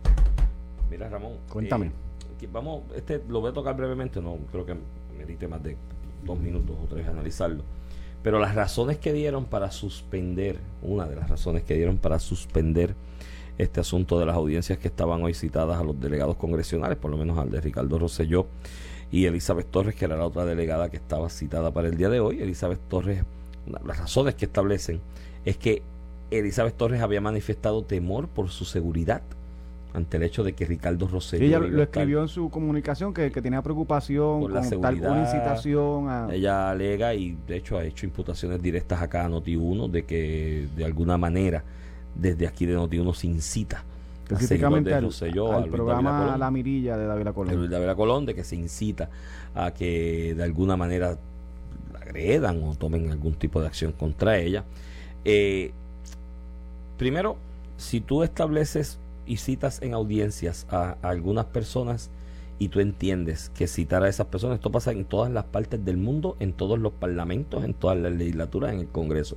[0.89, 1.37] Mira, Ramón.
[1.49, 1.87] Cuéntame.
[1.87, 4.75] Eh, vamos, este lo voy a tocar brevemente, no creo que
[5.17, 5.77] merite más de
[6.23, 7.63] dos minutos o tres analizarlo.
[8.23, 12.95] Pero las razones que dieron para suspender, una de las razones que dieron para suspender
[13.57, 17.17] este asunto de las audiencias que estaban hoy citadas a los delegados congresionales, por lo
[17.17, 18.47] menos al de Ricardo Rosselló
[19.11, 22.19] y Elizabeth Torres, que era la otra delegada que estaba citada para el día de
[22.19, 22.41] hoy.
[22.41, 23.23] Elizabeth Torres,
[23.67, 25.01] las razones que establecen
[25.45, 25.83] es que
[26.31, 29.21] Elizabeth Torres había manifestado temor por su seguridad
[29.95, 33.61] ante el hecho de que Ricardo Rosselló ella lo, escribió en su comunicación que, tenía
[33.61, 36.27] preocupación por la con seguridad, tal incitación a...
[36.31, 40.85] ella alega y de hecho ha hecho imputaciones directas acá a Noti1 de que de
[40.85, 41.63] alguna manera
[42.13, 43.83] desde aquí de Noti1 se incita
[44.23, 47.69] específicamente al, al programa La Mirilla de David Colón.
[47.69, 49.09] De Colón, de que se incita
[49.53, 51.17] a que de alguna manera
[52.01, 54.63] agredan o tomen algún tipo de acción contra ella.
[55.23, 55.71] Eh,
[56.97, 57.37] primero,
[57.77, 62.09] si tú estableces y citas en audiencias a, algunas personas
[62.57, 65.97] y tú entiendes que citar a esas personas, esto pasa en todas las partes del
[65.97, 69.35] mundo, en todos los parlamentos, en todas las legislaturas, en el Congreso,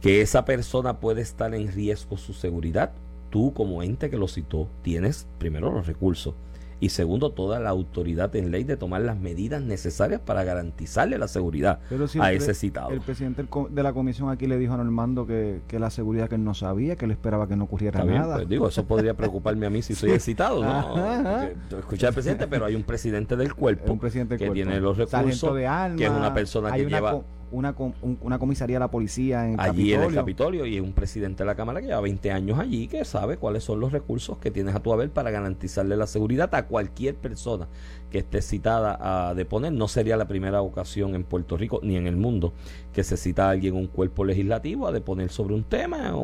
[0.00, 2.92] que esa persona puede estar en riesgo su seguridad,
[3.30, 6.34] tú como ente que lo citó tienes primero los recursos
[6.80, 11.28] y segundo, toda la autoridad en ley de tomar las medidas necesarias para garantizarle la
[11.28, 11.80] seguridad
[12.20, 12.90] a ese citado.
[12.90, 16.36] El presidente de la comisión aquí le dijo a Normando que, que la seguridad que
[16.36, 18.36] él no sabía, que él esperaba que no ocurriera nada.
[18.36, 21.48] Pues digo, eso podría preocuparme a mí si soy el citado, ¿no?
[21.78, 25.52] Escucha al presidente, pero hay un presidente del cuerpo que tiene los recursos,
[25.96, 27.74] que es una persona que lleva una,
[28.20, 31.54] una comisaría de la policía en allí en el Capitolio y un presidente de la
[31.54, 34.80] Cámara que lleva 20 años allí que sabe cuáles son los recursos que tienes a
[34.80, 37.68] tu haber para garantizarle la seguridad a cualquier persona
[38.10, 39.72] que esté citada a deponer.
[39.72, 42.52] No sería la primera ocasión en Puerto Rico ni en el mundo
[42.92, 46.14] que se cita a alguien un cuerpo legislativo a deponer sobre un tema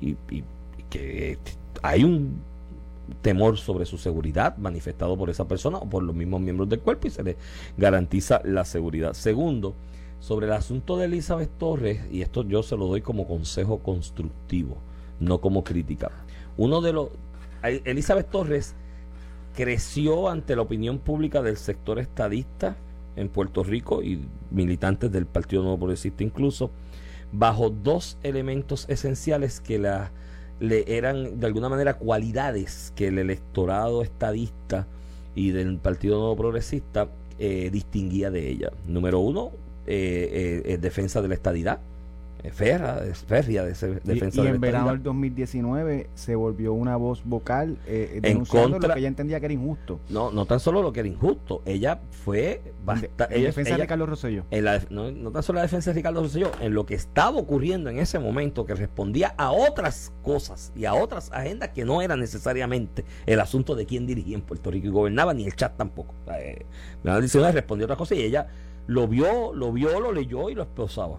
[0.00, 0.44] y, y
[0.90, 1.38] que
[1.82, 2.40] hay un
[3.20, 7.08] temor sobre su seguridad manifestado por esa persona o por los mismos miembros del cuerpo
[7.08, 7.36] y se le
[7.76, 9.12] garantiza la seguridad.
[9.12, 9.74] Segundo,
[10.22, 14.76] sobre el asunto de Elizabeth Torres, y esto yo se lo doy como consejo constructivo,
[15.18, 16.12] no como crítica.
[16.56, 17.08] Uno de los.
[17.64, 18.76] Elizabeth Torres
[19.56, 22.76] creció ante la opinión pública del sector estadista
[23.16, 26.70] en Puerto Rico y militantes del Partido Nuevo Progresista incluso,
[27.32, 30.12] bajo dos elementos esenciales que la,
[30.60, 34.86] le eran de alguna manera cualidades que el electorado estadista
[35.34, 37.08] y del Partido Nuevo Progresista
[37.40, 38.70] eh, distinguía de ella.
[38.86, 39.50] Número uno,
[39.86, 41.80] eh, eh, defensa de la estadidad.
[42.50, 47.78] Ferra, férrea de defensa y, y en verano del 2019 se volvió una voz vocal
[47.86, 50.00] eh, en contra, lo que ella entendía que era injusto.
[50.08, 53.36] No, no tan solo lo que era injusto, ella fue bastante.
[53.36, 54.44] En defensa de Ricardo Rosselló.
[54.50, 57.38] En la, no, no, tan solo la defensa de Ricardo Rosselló, en lo que estaba
[57.38, 62.02] ocurriendo en ese momento, que respondía a otras cosas y a otras agendas que no
[62.02, 65.76] eran necesariamente el asunto de quién dirigía en Puerto Rico y gobernaba, ni el chat
[65.76, 66.12] tampoco.
[66.36, 66.66] Eh,
[67.04, 67.20] la
[67.52, 68.48] respondió a otra cosa y ella
[68.86, 71.18] lo vio, lo vio, lo leyó y lo expresaba.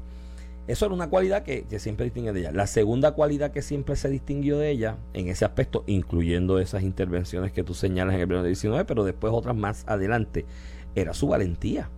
[0.65, 2.51] Eso era una cualidad que, siempre distingue de ella.
[2.53, 7.51] La segunda cualidad que siempre se distinguió de ella en ese aspecto, incluyendo esas intervenciones
[7.51, 10.45] que tú señalas en el de 19, pero después otras más adelante,
[10.95, 11.89] era su valentía.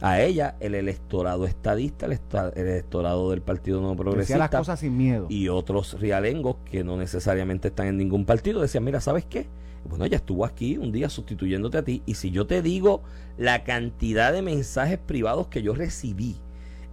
[0.00, 2.18] A ella, el electorado estadista, el,
[2.54, 4.38] electorado del Partido No Progresista.
[4.38, 5.26] las cosas sin miedo.
[5.28, 9.46] Y otros rialengos que no necesariamente están en ningún partido decían: Mira, ¿sabes qué?
[9.84, 12.02] Bueno, ella estuvo aquí un día sustituyéndote a ti.
[12.06, 13.02] Y si yo te digo
[13.38, 16.36] la cantidad de mensajes privados que yo recibí,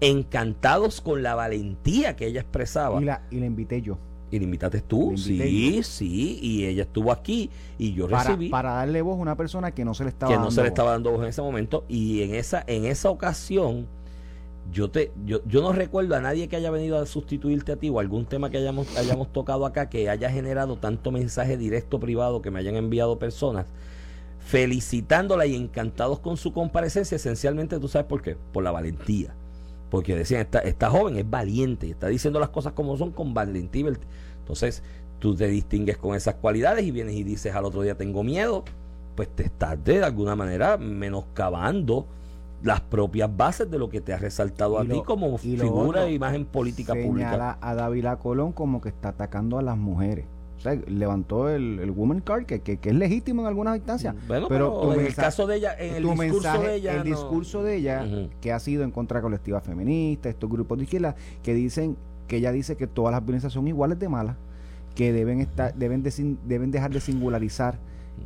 [0.01, 3.01] encantados con la valentía que ella expresaba.
[3.01, 3.99] Y la, y la invité yo.
[4.29, 8.49] Y la invitaste tú, sí, sí, y ella estuvo aquí y yo recibí.
[8.49, 10.67] Para darle voz a una persona que no se le estaba que no se le
[10.67, 11.85] estaba dando voz en ese momento.
[11.87, 13.87] Y en esa, en esa ocasión,
[14.71, 17.89] yo te yo, yo no recuerdo a nadie que haya venido a sustituirte a ti
[17.89, 22.41] o algún tema que hayamos, hayamos tocado acá que haya generado tanto mensaje directo privado
[22.41, 23.65] que me hayan enviado personas
[24.39, 29.35] felicitándola y encantados con su comparecencia esencialmente tú sabes por qué por la valentía
[29.89, 33.93] porque decían esta, esta joven es valiente está diciendo las cosas como son con valentía
[34.39, 34.83] entonces
[35.19, 38.63] tú te distingues con esas cualidades y vienes y dices al otro día tengo miedo
[39.15, 42.07] pues te estás de alguna manera menoscabando
[42.63, 46.45] las propias bases de lo que te ha resaltado a ti como figura de imagen
[46.45, 47.57] política pública.
[47.61, 50.25] a Dávila Colón como que está atacando a las mujeres.
[50.75, 54.15] Levantó el, el Woman Card, que, que, es legítimo en algunas instancias.
[54.27, 56.95] pero, en el caso de ella, en el discurso de ella.
[56.95, 58.05] El discurso de ella,
[58.41, 62.37] que ha sido en contra de colectiva feminista, estos grupos de izquierda, que dicen, que
[62.37, 64.35] ella dice que todas las violencias son iguales de malas,
[64.95, 66.03] que deben estar, deben,
[66.45, 67.79] deben dejar de singularizar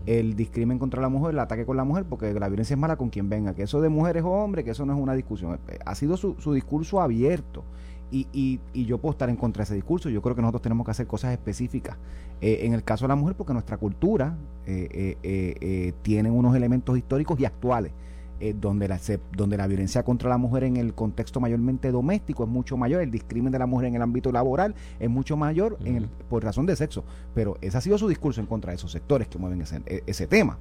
[0.06, 2.96] el discrimen contra la mujer, el ataque con la mujer, porque la violencia es mala
[2.96, 5.60] con quien venga, que eso de mujeres o hombres, que eso no es una discusión.
[5.68, 7.64] Eh, ha sido su, su discurso abierto.
[8.12, 10.10] Y, y, y, yo puedo estar en contra de ese discurso.
[10.10, 11.98] Yo creo que nosotros tenemos que hacer cosas específicas.
[12.42, 17.40] Eh, en el caso de la mujer, porque nuestra cultura eh, tiene unos elementos históricos
[17.40, 17.94] y actuales
[18.42, 19.00] eh, donde, la,
[19.38, 23.12] donde la violencia contra la mujer en el contexto mayormente doméstico es mucho mayor, el
[23.12, 26.76] discrimen de la mujer en el ámbito laboral es mucho mayor en por razón de
[26.76, 27.04] sexo.
[27.36, 30.02] Pero ese ha sido su discurso en contra de esos sectores que mueven ese, e,
[30.08, 30.58] ese tema.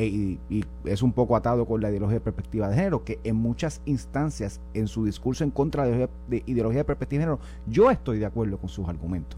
[0.00, 3.34] Eh, y, es un poco atado con la ideología de perspectiva de género, que en
[3.34, 7.90] muchas instancias en su discurso en contra de, de ideología de perspectiva de género, yo
[7.90, 9.36] estoy de acuerdo con sus argumentos.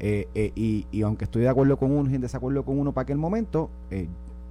[0.00, 2.90] Eh, eh, y, y, aunque estoy de acuerdo con uno y en desacuerdo con uno
[2.90, 3.70] para aquel momento,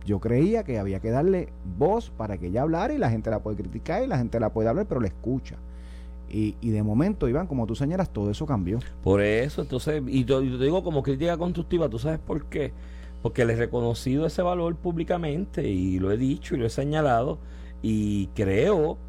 [0.05, 3.43] yo creía que había que darle voz para que ella hablara y la gente la
[3.43, 5.57] puede criticar y la gente la puede hablar, pero la escucha.
[6.29, 8.79] Y, y de momento, Iván, como tú señalas, todo eso cambió.
[9.03, 12.71] Por eso, entonces, y te, digo como crítica constructiva, ¿tú sabes por qué?
[13.23, 17.39] Porque le he reconocido ese valor públicamente y lo he dicho y lo he señalado
[17.81, 18.99] y creo,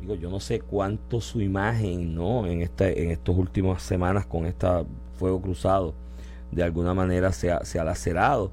[0.00, 2.46] digo, yo no sé cuánto su imagen, ¿no?
[2.46, 4.68] En, este, en estas últimas semanas con este
[5.18, 5.94] fuego cruzado,
[6.52, 8.52] de alguna manera se ha, se ha lacerado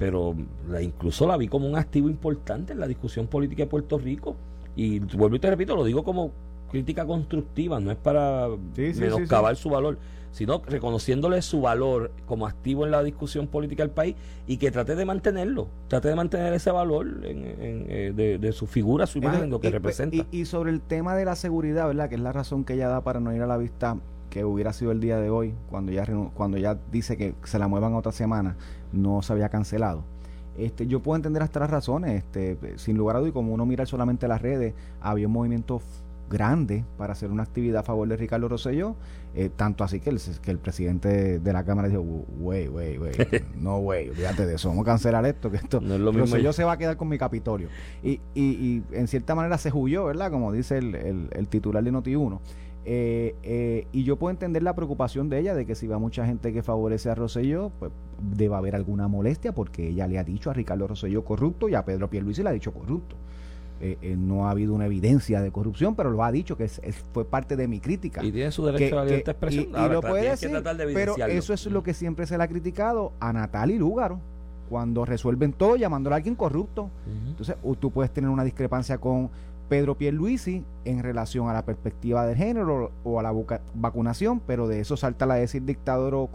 [0.00, 0.34] pero
[0.66, 4.34] la, incluso la vi como un activo importante en la discusión política de Puerto Rico.
[4.74, 6.32] Y vuelvo y te repito, lo digo como
[6.70, 9.98] crítica constructiva, no es para menoscabar su valor,
[10.32, 14.16] sino reconociéndole su valor como activo en la discusión política del país
[14.46, 17.44] y que trate de mantenerlo, trate de mantener ese valor en,
[17.88, 20.16] eh, de, su figura, su imagen, lo que representa.
[20.16, 22.08] Y, y, sobre el tema de la seguridad, ¿verdad?
[22.08, 23.96] Que es la razón que ella da para no ir a la vista
[24.30, 27.68] que hubiera sido el día de hoy, cuando ya, cuando ya dice que se la
[27.68, 28.56] muevan otra semana,
[28.92, 30.04] no se había cancelado.
[30.56, 33.66] Este, yo puedo entender hasta las razones, este, sin lugar a dudas, y como uno
[33.66, 35.80] mira solamente las redes, había un movimiento
[36.30, 38.96] grande para hacer una actividad a favor de Ricardo Rosselló,
[39.34, 43.12] eh, tanto así que el, que el presidente de la Cámara dijo, wey, wey, wey,
[43.56, 46.52] no wey, olvídate de eso, vamos a cancelar esto, que esto, no es lo Rosselló
[46.52, 47.68] se va a quedar con mi Capitolio.
[48.02, 50.30] Y, y, y en cierta manera se huyó, ¿verdad?
[50.30, 52.40] Como dice el, el, el titular de Noti1.
[52.86, 56.24] Eh, eh, y yo puedo entender la preocupación de ella de que si va mucha
[56.24, 60.50] gente que favorece a Rosselló, pues debe haber alguna molestia porque ella le ha dicho
[60.50, 63.16] a Ricardo Rosselló corrupto y a Pedro Pierluisi le ha dicho corrupto.
[63.82, 66.80] Eh, no ha habido una evidencia de corrupción, pero lo ha dicho que es,
[67.14, 68.22] fue parte de mi crítica.
[68.22, 69.68] Y tiene su derecho a la expresión.
[69.68, 70.50] Y, lo puede decir,
[70.92, 74.20] pero eso es lo que siempre se le ha criticado a Natal y Lúgaro
[74.68, 76.90] cuando resuelven todo llamándola a alguien corrupto.
[77.26, 79.30] Entonces, tú puedes tener una discrepancia con
[79.70, 83.32] Pedro Pierluisi en relación a la perspectiva del género o a la
[83.72, 86.26] vacunación, pero de eso salta la decir dictador o,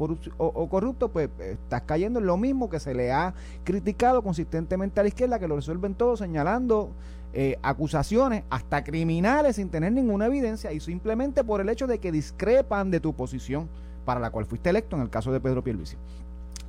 [0.69, 3.33] corrupto, pues estás cayendo en lo mismo que se le ha
[3.65, 6.91] criticado consistentemente a la izquierda, que lo resuelven todo señalando
[7.37, 12.09] eh, acusaciones hasta criminales sin tener ninguna evidencia y simplemente por el hecho de que
[12.09, 13.67] discrepan de tu posición
[14.05, 15.97] para la cual fuiste electo en el caso de Pedro Pierluisi.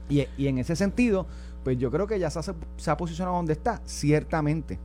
[0.08, 1.28] Y, y en ese sentido,
[1.62, 4.80] pues yo creo que ya se ha, posicionado donde está, ciertamente.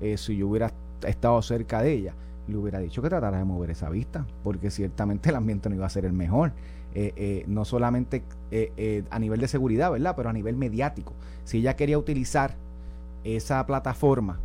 [0.00, 0.72] Eh, si yo hubiera
[1.04, 2.14] estado cerca de ella,
[2.46, 5.86] le hubiera dicho que tratara de mover esa vista, porque ciertamente el ambiente no iba
[5.86, 6.52] a ser el mejor.
[6.94, 8.22] Eh, no solamente
[9.10, 10.14] a nivel de seguridad, ¿verdad?
[10.16, 11.14] Pero a nivel mediático.
[11.42, 12.54] Si ella quería utilizar
[13.24, 14.38] esa plataforma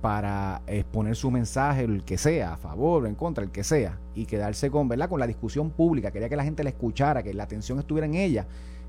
[0.00, 3.98] para exponer su mensaje, el que sea, a favor o en contra, el que sea,
[4.14, 5.08] y quedarse con, ¿verdad?
[5.08, 8.14] Con la discusión pública, quería que la gente la escuchara, que la atención estuviera en
[8.14, 8.46] ella,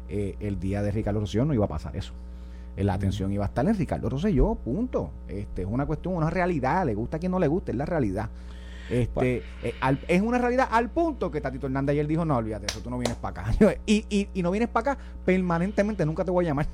[0.08, 2.14] el día de Ricardo Rocío no iba a pasar eso.
[2.76, 5.12] Eh, la atención iba a estar en Ricardo Rosselló, punto.
[5.28, 7.86] Este, es una cuestión, una realidad, le gusta a quien no le guste, es la
[7.86, 8.30] realidad.
[8.92, 9.74] Este, eh,
[10.08, 12.98] es una realidad al punto que Tatito Hernández ayer dijo, no, olvídate, eso tú no
[12.98, 13.56] vienes para acá.
[13.86, 16.68] y, y, y, no vienes para acá permanentemente, nunca te voy a llamar.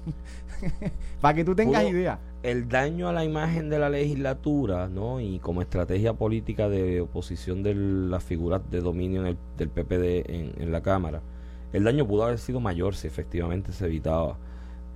[1.22, 2.20] para que tú tengas idea.
[2.44, 5.20] El daño a la imagen de la legislatura, ¿no?
[5.20, 10.72] Y como estrategia política de oposición de las figuras de dominio del PPD en, en
[10.72, 11.22] la Cámara,
[11.74, 14.38] el daño pudo haber sido mayor si efectivamente se evitaba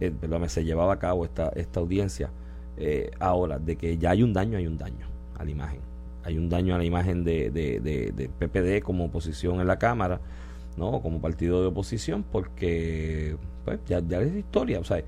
[0.01, 0.11] eh,
[0.47, 2.31] se llevaba a cabo esta, esta audiencia.
[2.77, 5.07] Eh, ahora, de que ya hay un daño, hay un daño
[5.37, 5.90] a la imagen.
[6.23, 10.21] Hay un daño a la imagen de, de, PPD como oposición en la Cámara,
[10.77, 11.01] ¿no?
[11.01, 14.79] Como partido de oposición, porque pues, ya, es historia.
[14.79, 15.03] O sea,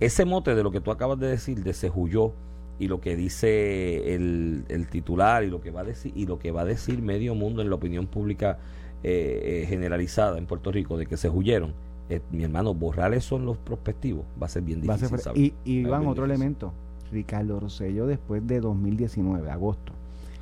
[0.00, 2.32] ese mote de lo que tú acabas de decir, de se huyó,
[2.78, 6.38] y lo que dice el, el, titular y lo que va a decir y lo
[6.38, 8.58] que va a decir medio mundo en la opinión pública
[9.02, 11.74] eh, generalizada en Puerto Rico de que se huyeron
[12.10, 15.16] eh, mi hermano, borrar eso en los prospectivos va a ser bien difícil.
[15.36, 16.72] y, y van otro elemento.
[17.12, 19.92] Ricardo Rosselló después de 2019, agosto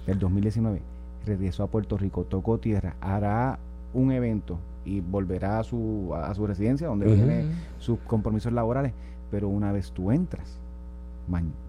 [0.08, 0.80] del 2019,
[1.26, 3.58] regresó a Puerto Rico, tocó tierra, hará
[3.92, 7.46] un evento y volverá a su, a su residencia donde tiene
[7.78, 8.92] sus compromisos laborales,
[9.30, 10.58] pero una vez tú entras,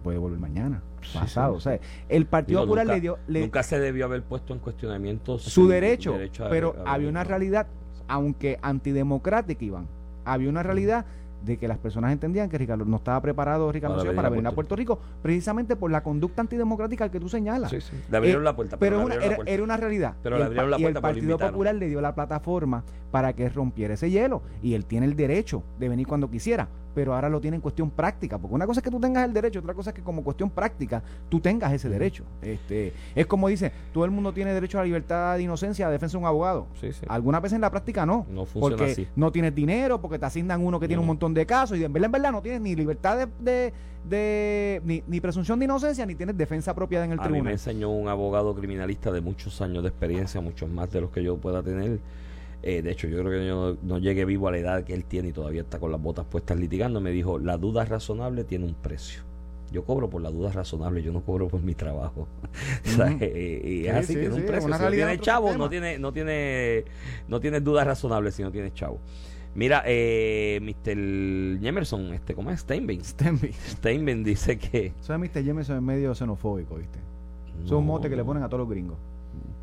[0.03, 0.81] puede volver mañana,
[1.13, 1.55] pasado.
[1.55, 3.19] O sea, el Partido Popular le dio...
[3.27, 6.17] nunca se debió haber puesto en cuestionamiento su, derecho,
[6.49, 7.67] pero había una realidad
[8.07, 9.87] aunque antidemocrática, Iván,
[10.23, 11.05] había una realidad
[11.43, 14.51] de que las personas entendían que Ricardo no estaba preparado Ricardo para, para venir a
[14.51, 17.71] Puerto Rico precisamente por la conducta antidemocrática que tú señalas.
[17.71, 17.93] Sí, sí.
[18.09, 18.77] Le abrieron eh, la puerta.
[18.77, 20.15] Pero, era, una realidad.
[20.21, 20.91] Pero y le abrieron el, la puerta.
[20.91, 24.85] Y el Partido Popular le dio la plataforma para que rompiera ese hielo y él
[24.85, 28.55] tiene el derecho de venir cuando quisiera pero ahora lo tiene en cuestión práctica, porque
[28.55, 31.01] una cosa es que tú tengas el derecho, otra cosa es que como cuestión práctica
[31.29, 32.23] tú tengas ese derecho.
[32.41, 35.91] Este, es como dice, todo el mundo tiene derecho a la libertad de inocencia, a
[35.91, 36.67] defensa de un abogado.
[36.79, 37.05] Sí, sí.
[37.07, 38.25] Algunas veces en la práctica no.
[38.29, 41.45] No funciona porque no tienes dinero, porque te asignan uno que tiene un montón de
[41.45, 45.65] casos y en verdad, en verdad no tienes ni libertad de, de, ni, presunción de
[45.65, 47.39] inocencia ni tienes defensa propia en el tribunal.
[47.39, 51.01] A mí me enseñó un abogado criminalista de muchos años de experiencia, muchos más de
[51.01, 51.99] los que yo pueda tener
[52.61, 55.05] eh, de hecho yo creo que yo no, llegué vivo a la edad que él
[55.05, 58.65] tiene y todavía está con las botas puestas litigando, me dijo, la duda razonable tiene
[58.65, 59.23] un precio.
[59.71, 62.27] Yo cobro por la duda razonable, yo no cobro por mi trabajo.
[62.85, 64.73] y es así, tiene un precio.
[64.73, 66.85] Si no tiene chavo, no tiene, no tiene,
[67.27, 68.99] no tiene dudas razonables si no tiene chavo.
[69.55, 71.61] Mira, eh, Mr.
[71.61, 72.61] Jemerson, este, ¿cómo es?
[72.61, 73.03] Steinbein.
[73.03, 73.53] Steinbein.
[73.67, 74.93] Steinbein dice que.
[74.99, 75.43] Eso es Mr.
[75.43, 76.99] Jemerson es medio xenofóbico, ¿viste?
[77.63, 78.97] es un mote que le ponen a todos los gringos.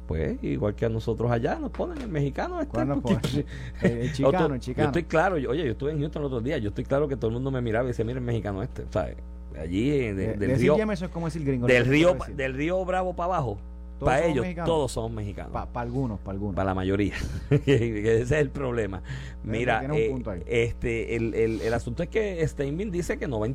[0.07, 2.61] Pues, igual que a nosotros allá, nos ponen el mexicano.
[2.61, 2.81] Este,
[3.83, 4.85] el, chicano, el chicano.
[4.85, 7.09] Yo estoy claro, yo, oye, yo estuve en Houston el otro día, yo estoy claro
[7.09, 9.17] que todo el mundo me miraba y decía, mira el mexicano este, ¿sabes?
[9.59, 10.77] Allí, del río.
[10.77, 11.67] Jemerson es como decir gringo.
[11.67, 13.59] Del río, del río Bravo para abajo
[13.99, 15.53] para ellos, todos somos mexicanos.
[15.53, 16.55] Para algunos, para algunos.
[16.55, 17.15] Para la mayoría.
[17.51, 19.03] Ese es el problema.
[19.43, 20.15] Mira, eh,
[20.47, 23.51] este, el, el, el, asunto es que Steinbein dice que no va a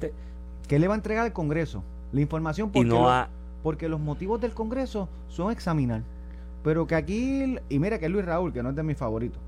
[0.68, 1.84] ¿Qué le va a entregar al Congreso?
[2.12, 3.28] La información porque, y no
[3.62, 6.02] porque los motivos del Congreso son examinar.
[6.64, 9.42] Pero que aquí, y mira que Luis Raúl, que no es de mis favoritos,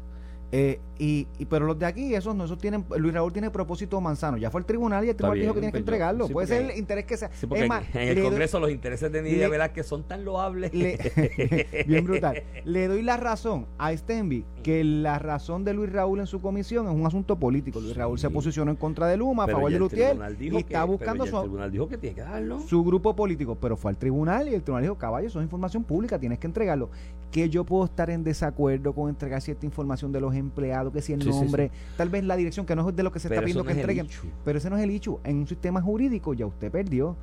[0.56, 4.38] eh, y, pero los de aquí, esos no, esos tienen, Luis Raúl tiene propósito manzano.
[4.38, 6.30] Ya fue el tribunal y el tribunal dijo que tiene que pues entregarlo.
[6.30, 7.32] Puede ser el interés que sea.
[7.42, 10.72] en el Congreso los intereses de Nidia que son tan loables.
[11.88, 12.44] bien brutal.
[12.66, 16.88] Le doy la razón a Stenby que la razón de Luis Raúl en su comisión
[16.88, 17.80] es un asunto político.
[17.80, 21.26] Luis Raúl se posicionó en contra de Luma, a favor de Lutiel, y está buscando
[21.26, 22.60] su, tribunal dijo que tiene que darlo.
[22.60, 23.56] su grupo político.
[23.56, 26.46] Pero fue al tribunal y el tribunal dijo, caballo, eso es información pública, tienes que
[26.46, 26.92] entregarlo.
[27.34, 31.12] Que yo puedo estar en desacuerdo con entregar cierta información de los empleados, que si
[31.12, 33.66] el nombre, tal vez la dirección, que no es de lo que se está pidiendo
[33.66, 34.08] que entreguen.
[34.46, 35.20] Pero ese no es el hecho.
[35.26, 37.18] En un sistema jurídico ya usted perdió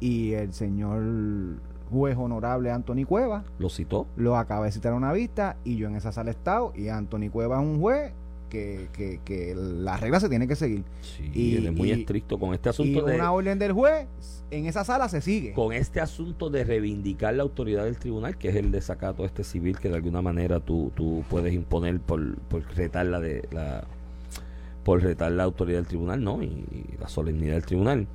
[0.00, 1.00] y el señor
[1.90, 4.08] juez honorable Anthony Cueva lo citó.
[4.16, 6.88] Lo acaba de citar a una vista y yo en esa sala he estado y
[6.88, 8.12] Anthony Cueva es un juez
[8.52, 10.84] que, que, que la regla se tiene que seguir.
[11.32, 13.08] y él es muy estricto con este asunto.
[13.08, 14.06] Y una orden del juez
[14.50, 15.54] en esa sala se sigue.
[15.54, 19.78] Con este asunto de reivindicar la autoridad del tribunal, que es el desacato este civil
[19.78, 23.84] que de alguna manera tú, tú puedes imponer por, por retar la de la
[24.84, 26.42] por retar la autoridad del tribunal, ¿no?
[26.42, 26.66] Y,
[27.00, 28.06] la solemnidad del tribunal.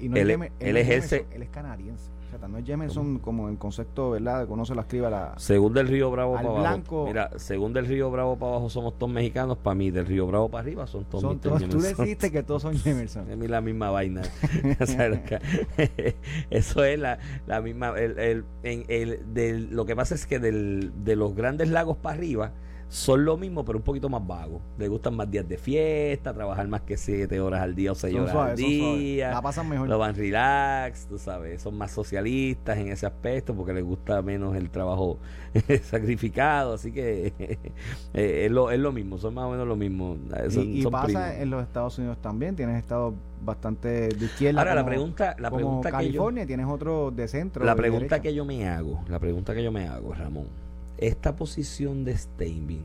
[0.00, 1.26] y no él, él ejerce.
[1.32, 2.13] Él es canadiense
[2.48, 4.46] no es Jemerson como el concepto, ¿verdad?
[4.46, 5.34] De se la escriba la.
[5.36, 7.04] Según del Río Bravo para abajo.
[7.06, 10.48] Mira, según del Río Bravo para abajo somos todos mexicanos, para mí del Río Bravo
[10.48, 13.30] para arriba son todos son todos, Tú deciste que todos son Jemerson.
[13.30, 14.22] Es la misma vaina.
[16.50, 17.94] Eso es la, la misma.
[17.98, 22.16] El, el, el, del, lo que pasa es que del, de los grandes lagos para
[22.16, 22.52] arriba
[22.88, 24.62] son lo mismo, pero un poquito más vagos.
[24.78, 28.14] Le gustan más días de fiesta, trabajar más que siete horas al día o seis
[28.14, 29.32] horas al día.
[29.32, 29.88] La pasan mejor.
[29.88, 31.62] Lo van relax, tú sabes.
[31.62, 35.18] Son más socialistas en ese aspecto porque les gusta menos el trabajo
[35.82, 36.74] sacrificado.
[36.74, 37.32] Así que
[38.14, 40.16] eh, es, lo, es lo mismo, son más o menos lo mismo.
[40.50, 42.54] y, pasa en los Estados Unidos también.
[42.56, 44.60] Tienes estados bastante de izquierda.
[44.60, 47.64] Ahora, la pregunta, la pregunta California, tienes otro de centro.
[47.64, 50.63] La pregunta que yo me hago, la pregunta que yo me hago, Ramón
[50.98, 52.82] esta posición de Steinbein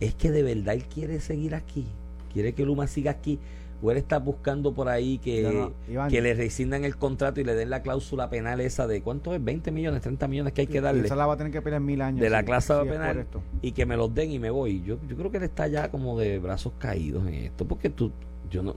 [0.00, 1.86] es que de verdad él quiere seguir aquí,
[2.32, 3.38] quiere que Luma siga aquí,
[3.80, 5.70] o él está buscando por ahí que,
[6.08, 9.42] que le rescindan el contrato y le den la cláusula penal esa de cuánto es,
[9.42, 11.06] 20 millones, 30 millones que hay que darle.
[11.06, 12.20] Esa la va a tener que pelear mil años.
[12.20, 13.26] De la cláusula penal
[13.62, 14.82] y que me los den y me voy.
[14.82, 18.10] Yo, yo creo que él está ya como de brazos caídos en esto, porque tú,
[18.50, 18.74] yo no,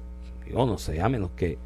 [0.47, 1.57] yo no sé, a menos que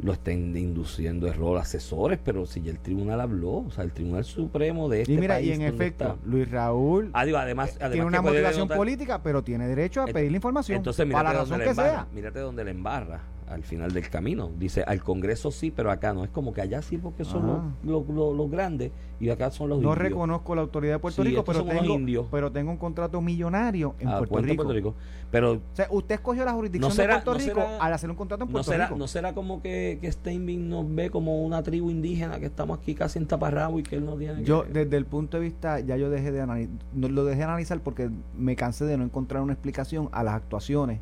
[0.00, 4.24] lo estén induciendo error asesores, pero si ya el tribunal habló, o sea, el Tribunal
[4.24, 8.68] Supremo de este y mira, Y en efecto, Luis Raúl ah, además, tiene una motivación
[8.68, 12.06] política, pero tiene derecho a pedir la información entonces, para la razón que sea.
[12.12, 14.50] Mírate dónde le embarra al final del camino.
[14.58, 16.24] Dice, al Congreso sí, pero acá no.
[16.24, 17.74] Es como que allá sí porque son ah.
[17.82, 21.64] los, los, grandes y acá son los No reconozco la autoridad de Puerto Rico, pero
[21.64, 24.94] tengo, pero tengo un contrato millonario en ah, Puerto, Rico.
[25.30, 28.50] Pero, o sea, usted escogió la jurisdicción de Puerto Rico al hacer un contrato en
[28.50, 28.98] Puerto no será, Rico.
[28.98, 32.94] ¿No será como que, que Steinbein nos ve como una tribu indígena que estamos aquí
[32.94, 35.96] casi en taparrabo y que él no tiene Yo, desde el punto de vista, ya
[35.96, 39.52] yo dejé de analizar, lo dejé de analizar porque me cansé de no encontrar una
[39.52, 41.00] explicación a las actuaciones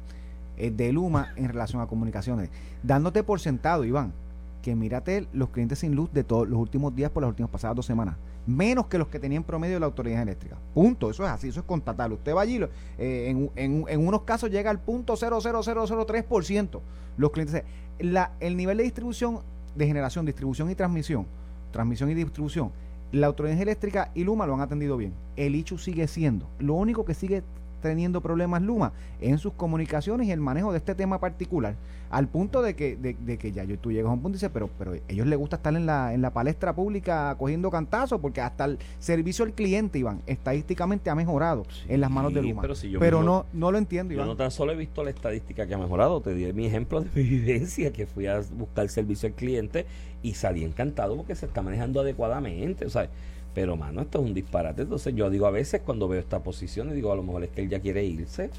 [0.57, 2.51] de Luma en relación a comunicaciones.
[2.83, 4.13] Dándote por sentado, Iván,
[4.65, 7.77] que mírate los clientes sin luz de todos los últimos días por las últimas pasadas
[7.77, 8.17] dos semanas.
[8.47, 10.57] Menos que los que tenían promedio de la autoridad eléctrica.
[10.73, 11.11] Punto.
[11.11, 12.15] Eso es así, eso es constatable.
[12.15, 12.59] Usted va allí,
[12.99, 16.81] eh, en, en, en, unos casos llega al punto 00003%.
[17.19, 17.63] Los clientes.
[17.99, 19.41] La, el nivel de distribución,
[19.75, 21.27] de generación, distribución y transmisión,
[21.71, 22.73] transmisión y distribución,
[23.13, 25.13] la autoridad eléctrica y Luma lo han atendido bien.
[25.37, 26.49] El ICHU sigue siendo.
[26.59, 27.43] Lo único que sigue
[27.89, 31.77] teniendo problemas Luma en sus comunicaciones y el manejo de este tema particular,
[32.11, 34.51] al punto de que, de, que ya yo, tú llegas a un punto y dices,
[34.53, 38.41] pero, pero ellos les gusta estar en la, en la palestra pública cogiendo cantazos, porque
[38.41, 42.63] hasta el servicio al cliente, Iván, estadísticamente ha mejorado en las manos de Luma.
[42.99, 44.27] Pero, no, no lo entiendo, Iván.
[44.27, 47.01] Yo no tan solo he visto la estadística que ha mejorado, te di mi ejemplo
[47.01, 49.87] de vivencia, que fui a buscar servicio al cliente
[50.23, 52.87] y salí encantado porque se está manejando adecuadamente.
[52.87, 53.09] O sea,
[53.55, 54.83] Pero, mano, esto es un disparate.
[54.83, 57.63] Entonces, yo digo, a veces cuando veo esta posición, digo, a lo mejor es que
[57.63, 58.51] él ya quiere irse.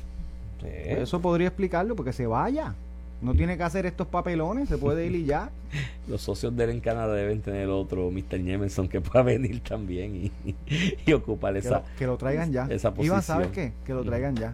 [0.62, 0.68] Sí.
[0.72, 2.74] Eso podría explicarlo, porque se vaya.
[3.22, 5.50] No tiene que hacer estos papelones, se puede ir y ya.
[6.08, 8.42] Los socios de él en Canadá deben tener otro Mr.
[8.44, 10.56] Jemerson que pueda venir también y,
[11.06, 12.68] y ocupar Que esa, lo, que lo traigan ya.
[12.70, 13.72] esa Iván, ¿sabes posición.
[13.72, 13.86] qué?
[13.86, 14.54] Que lo traigan ya.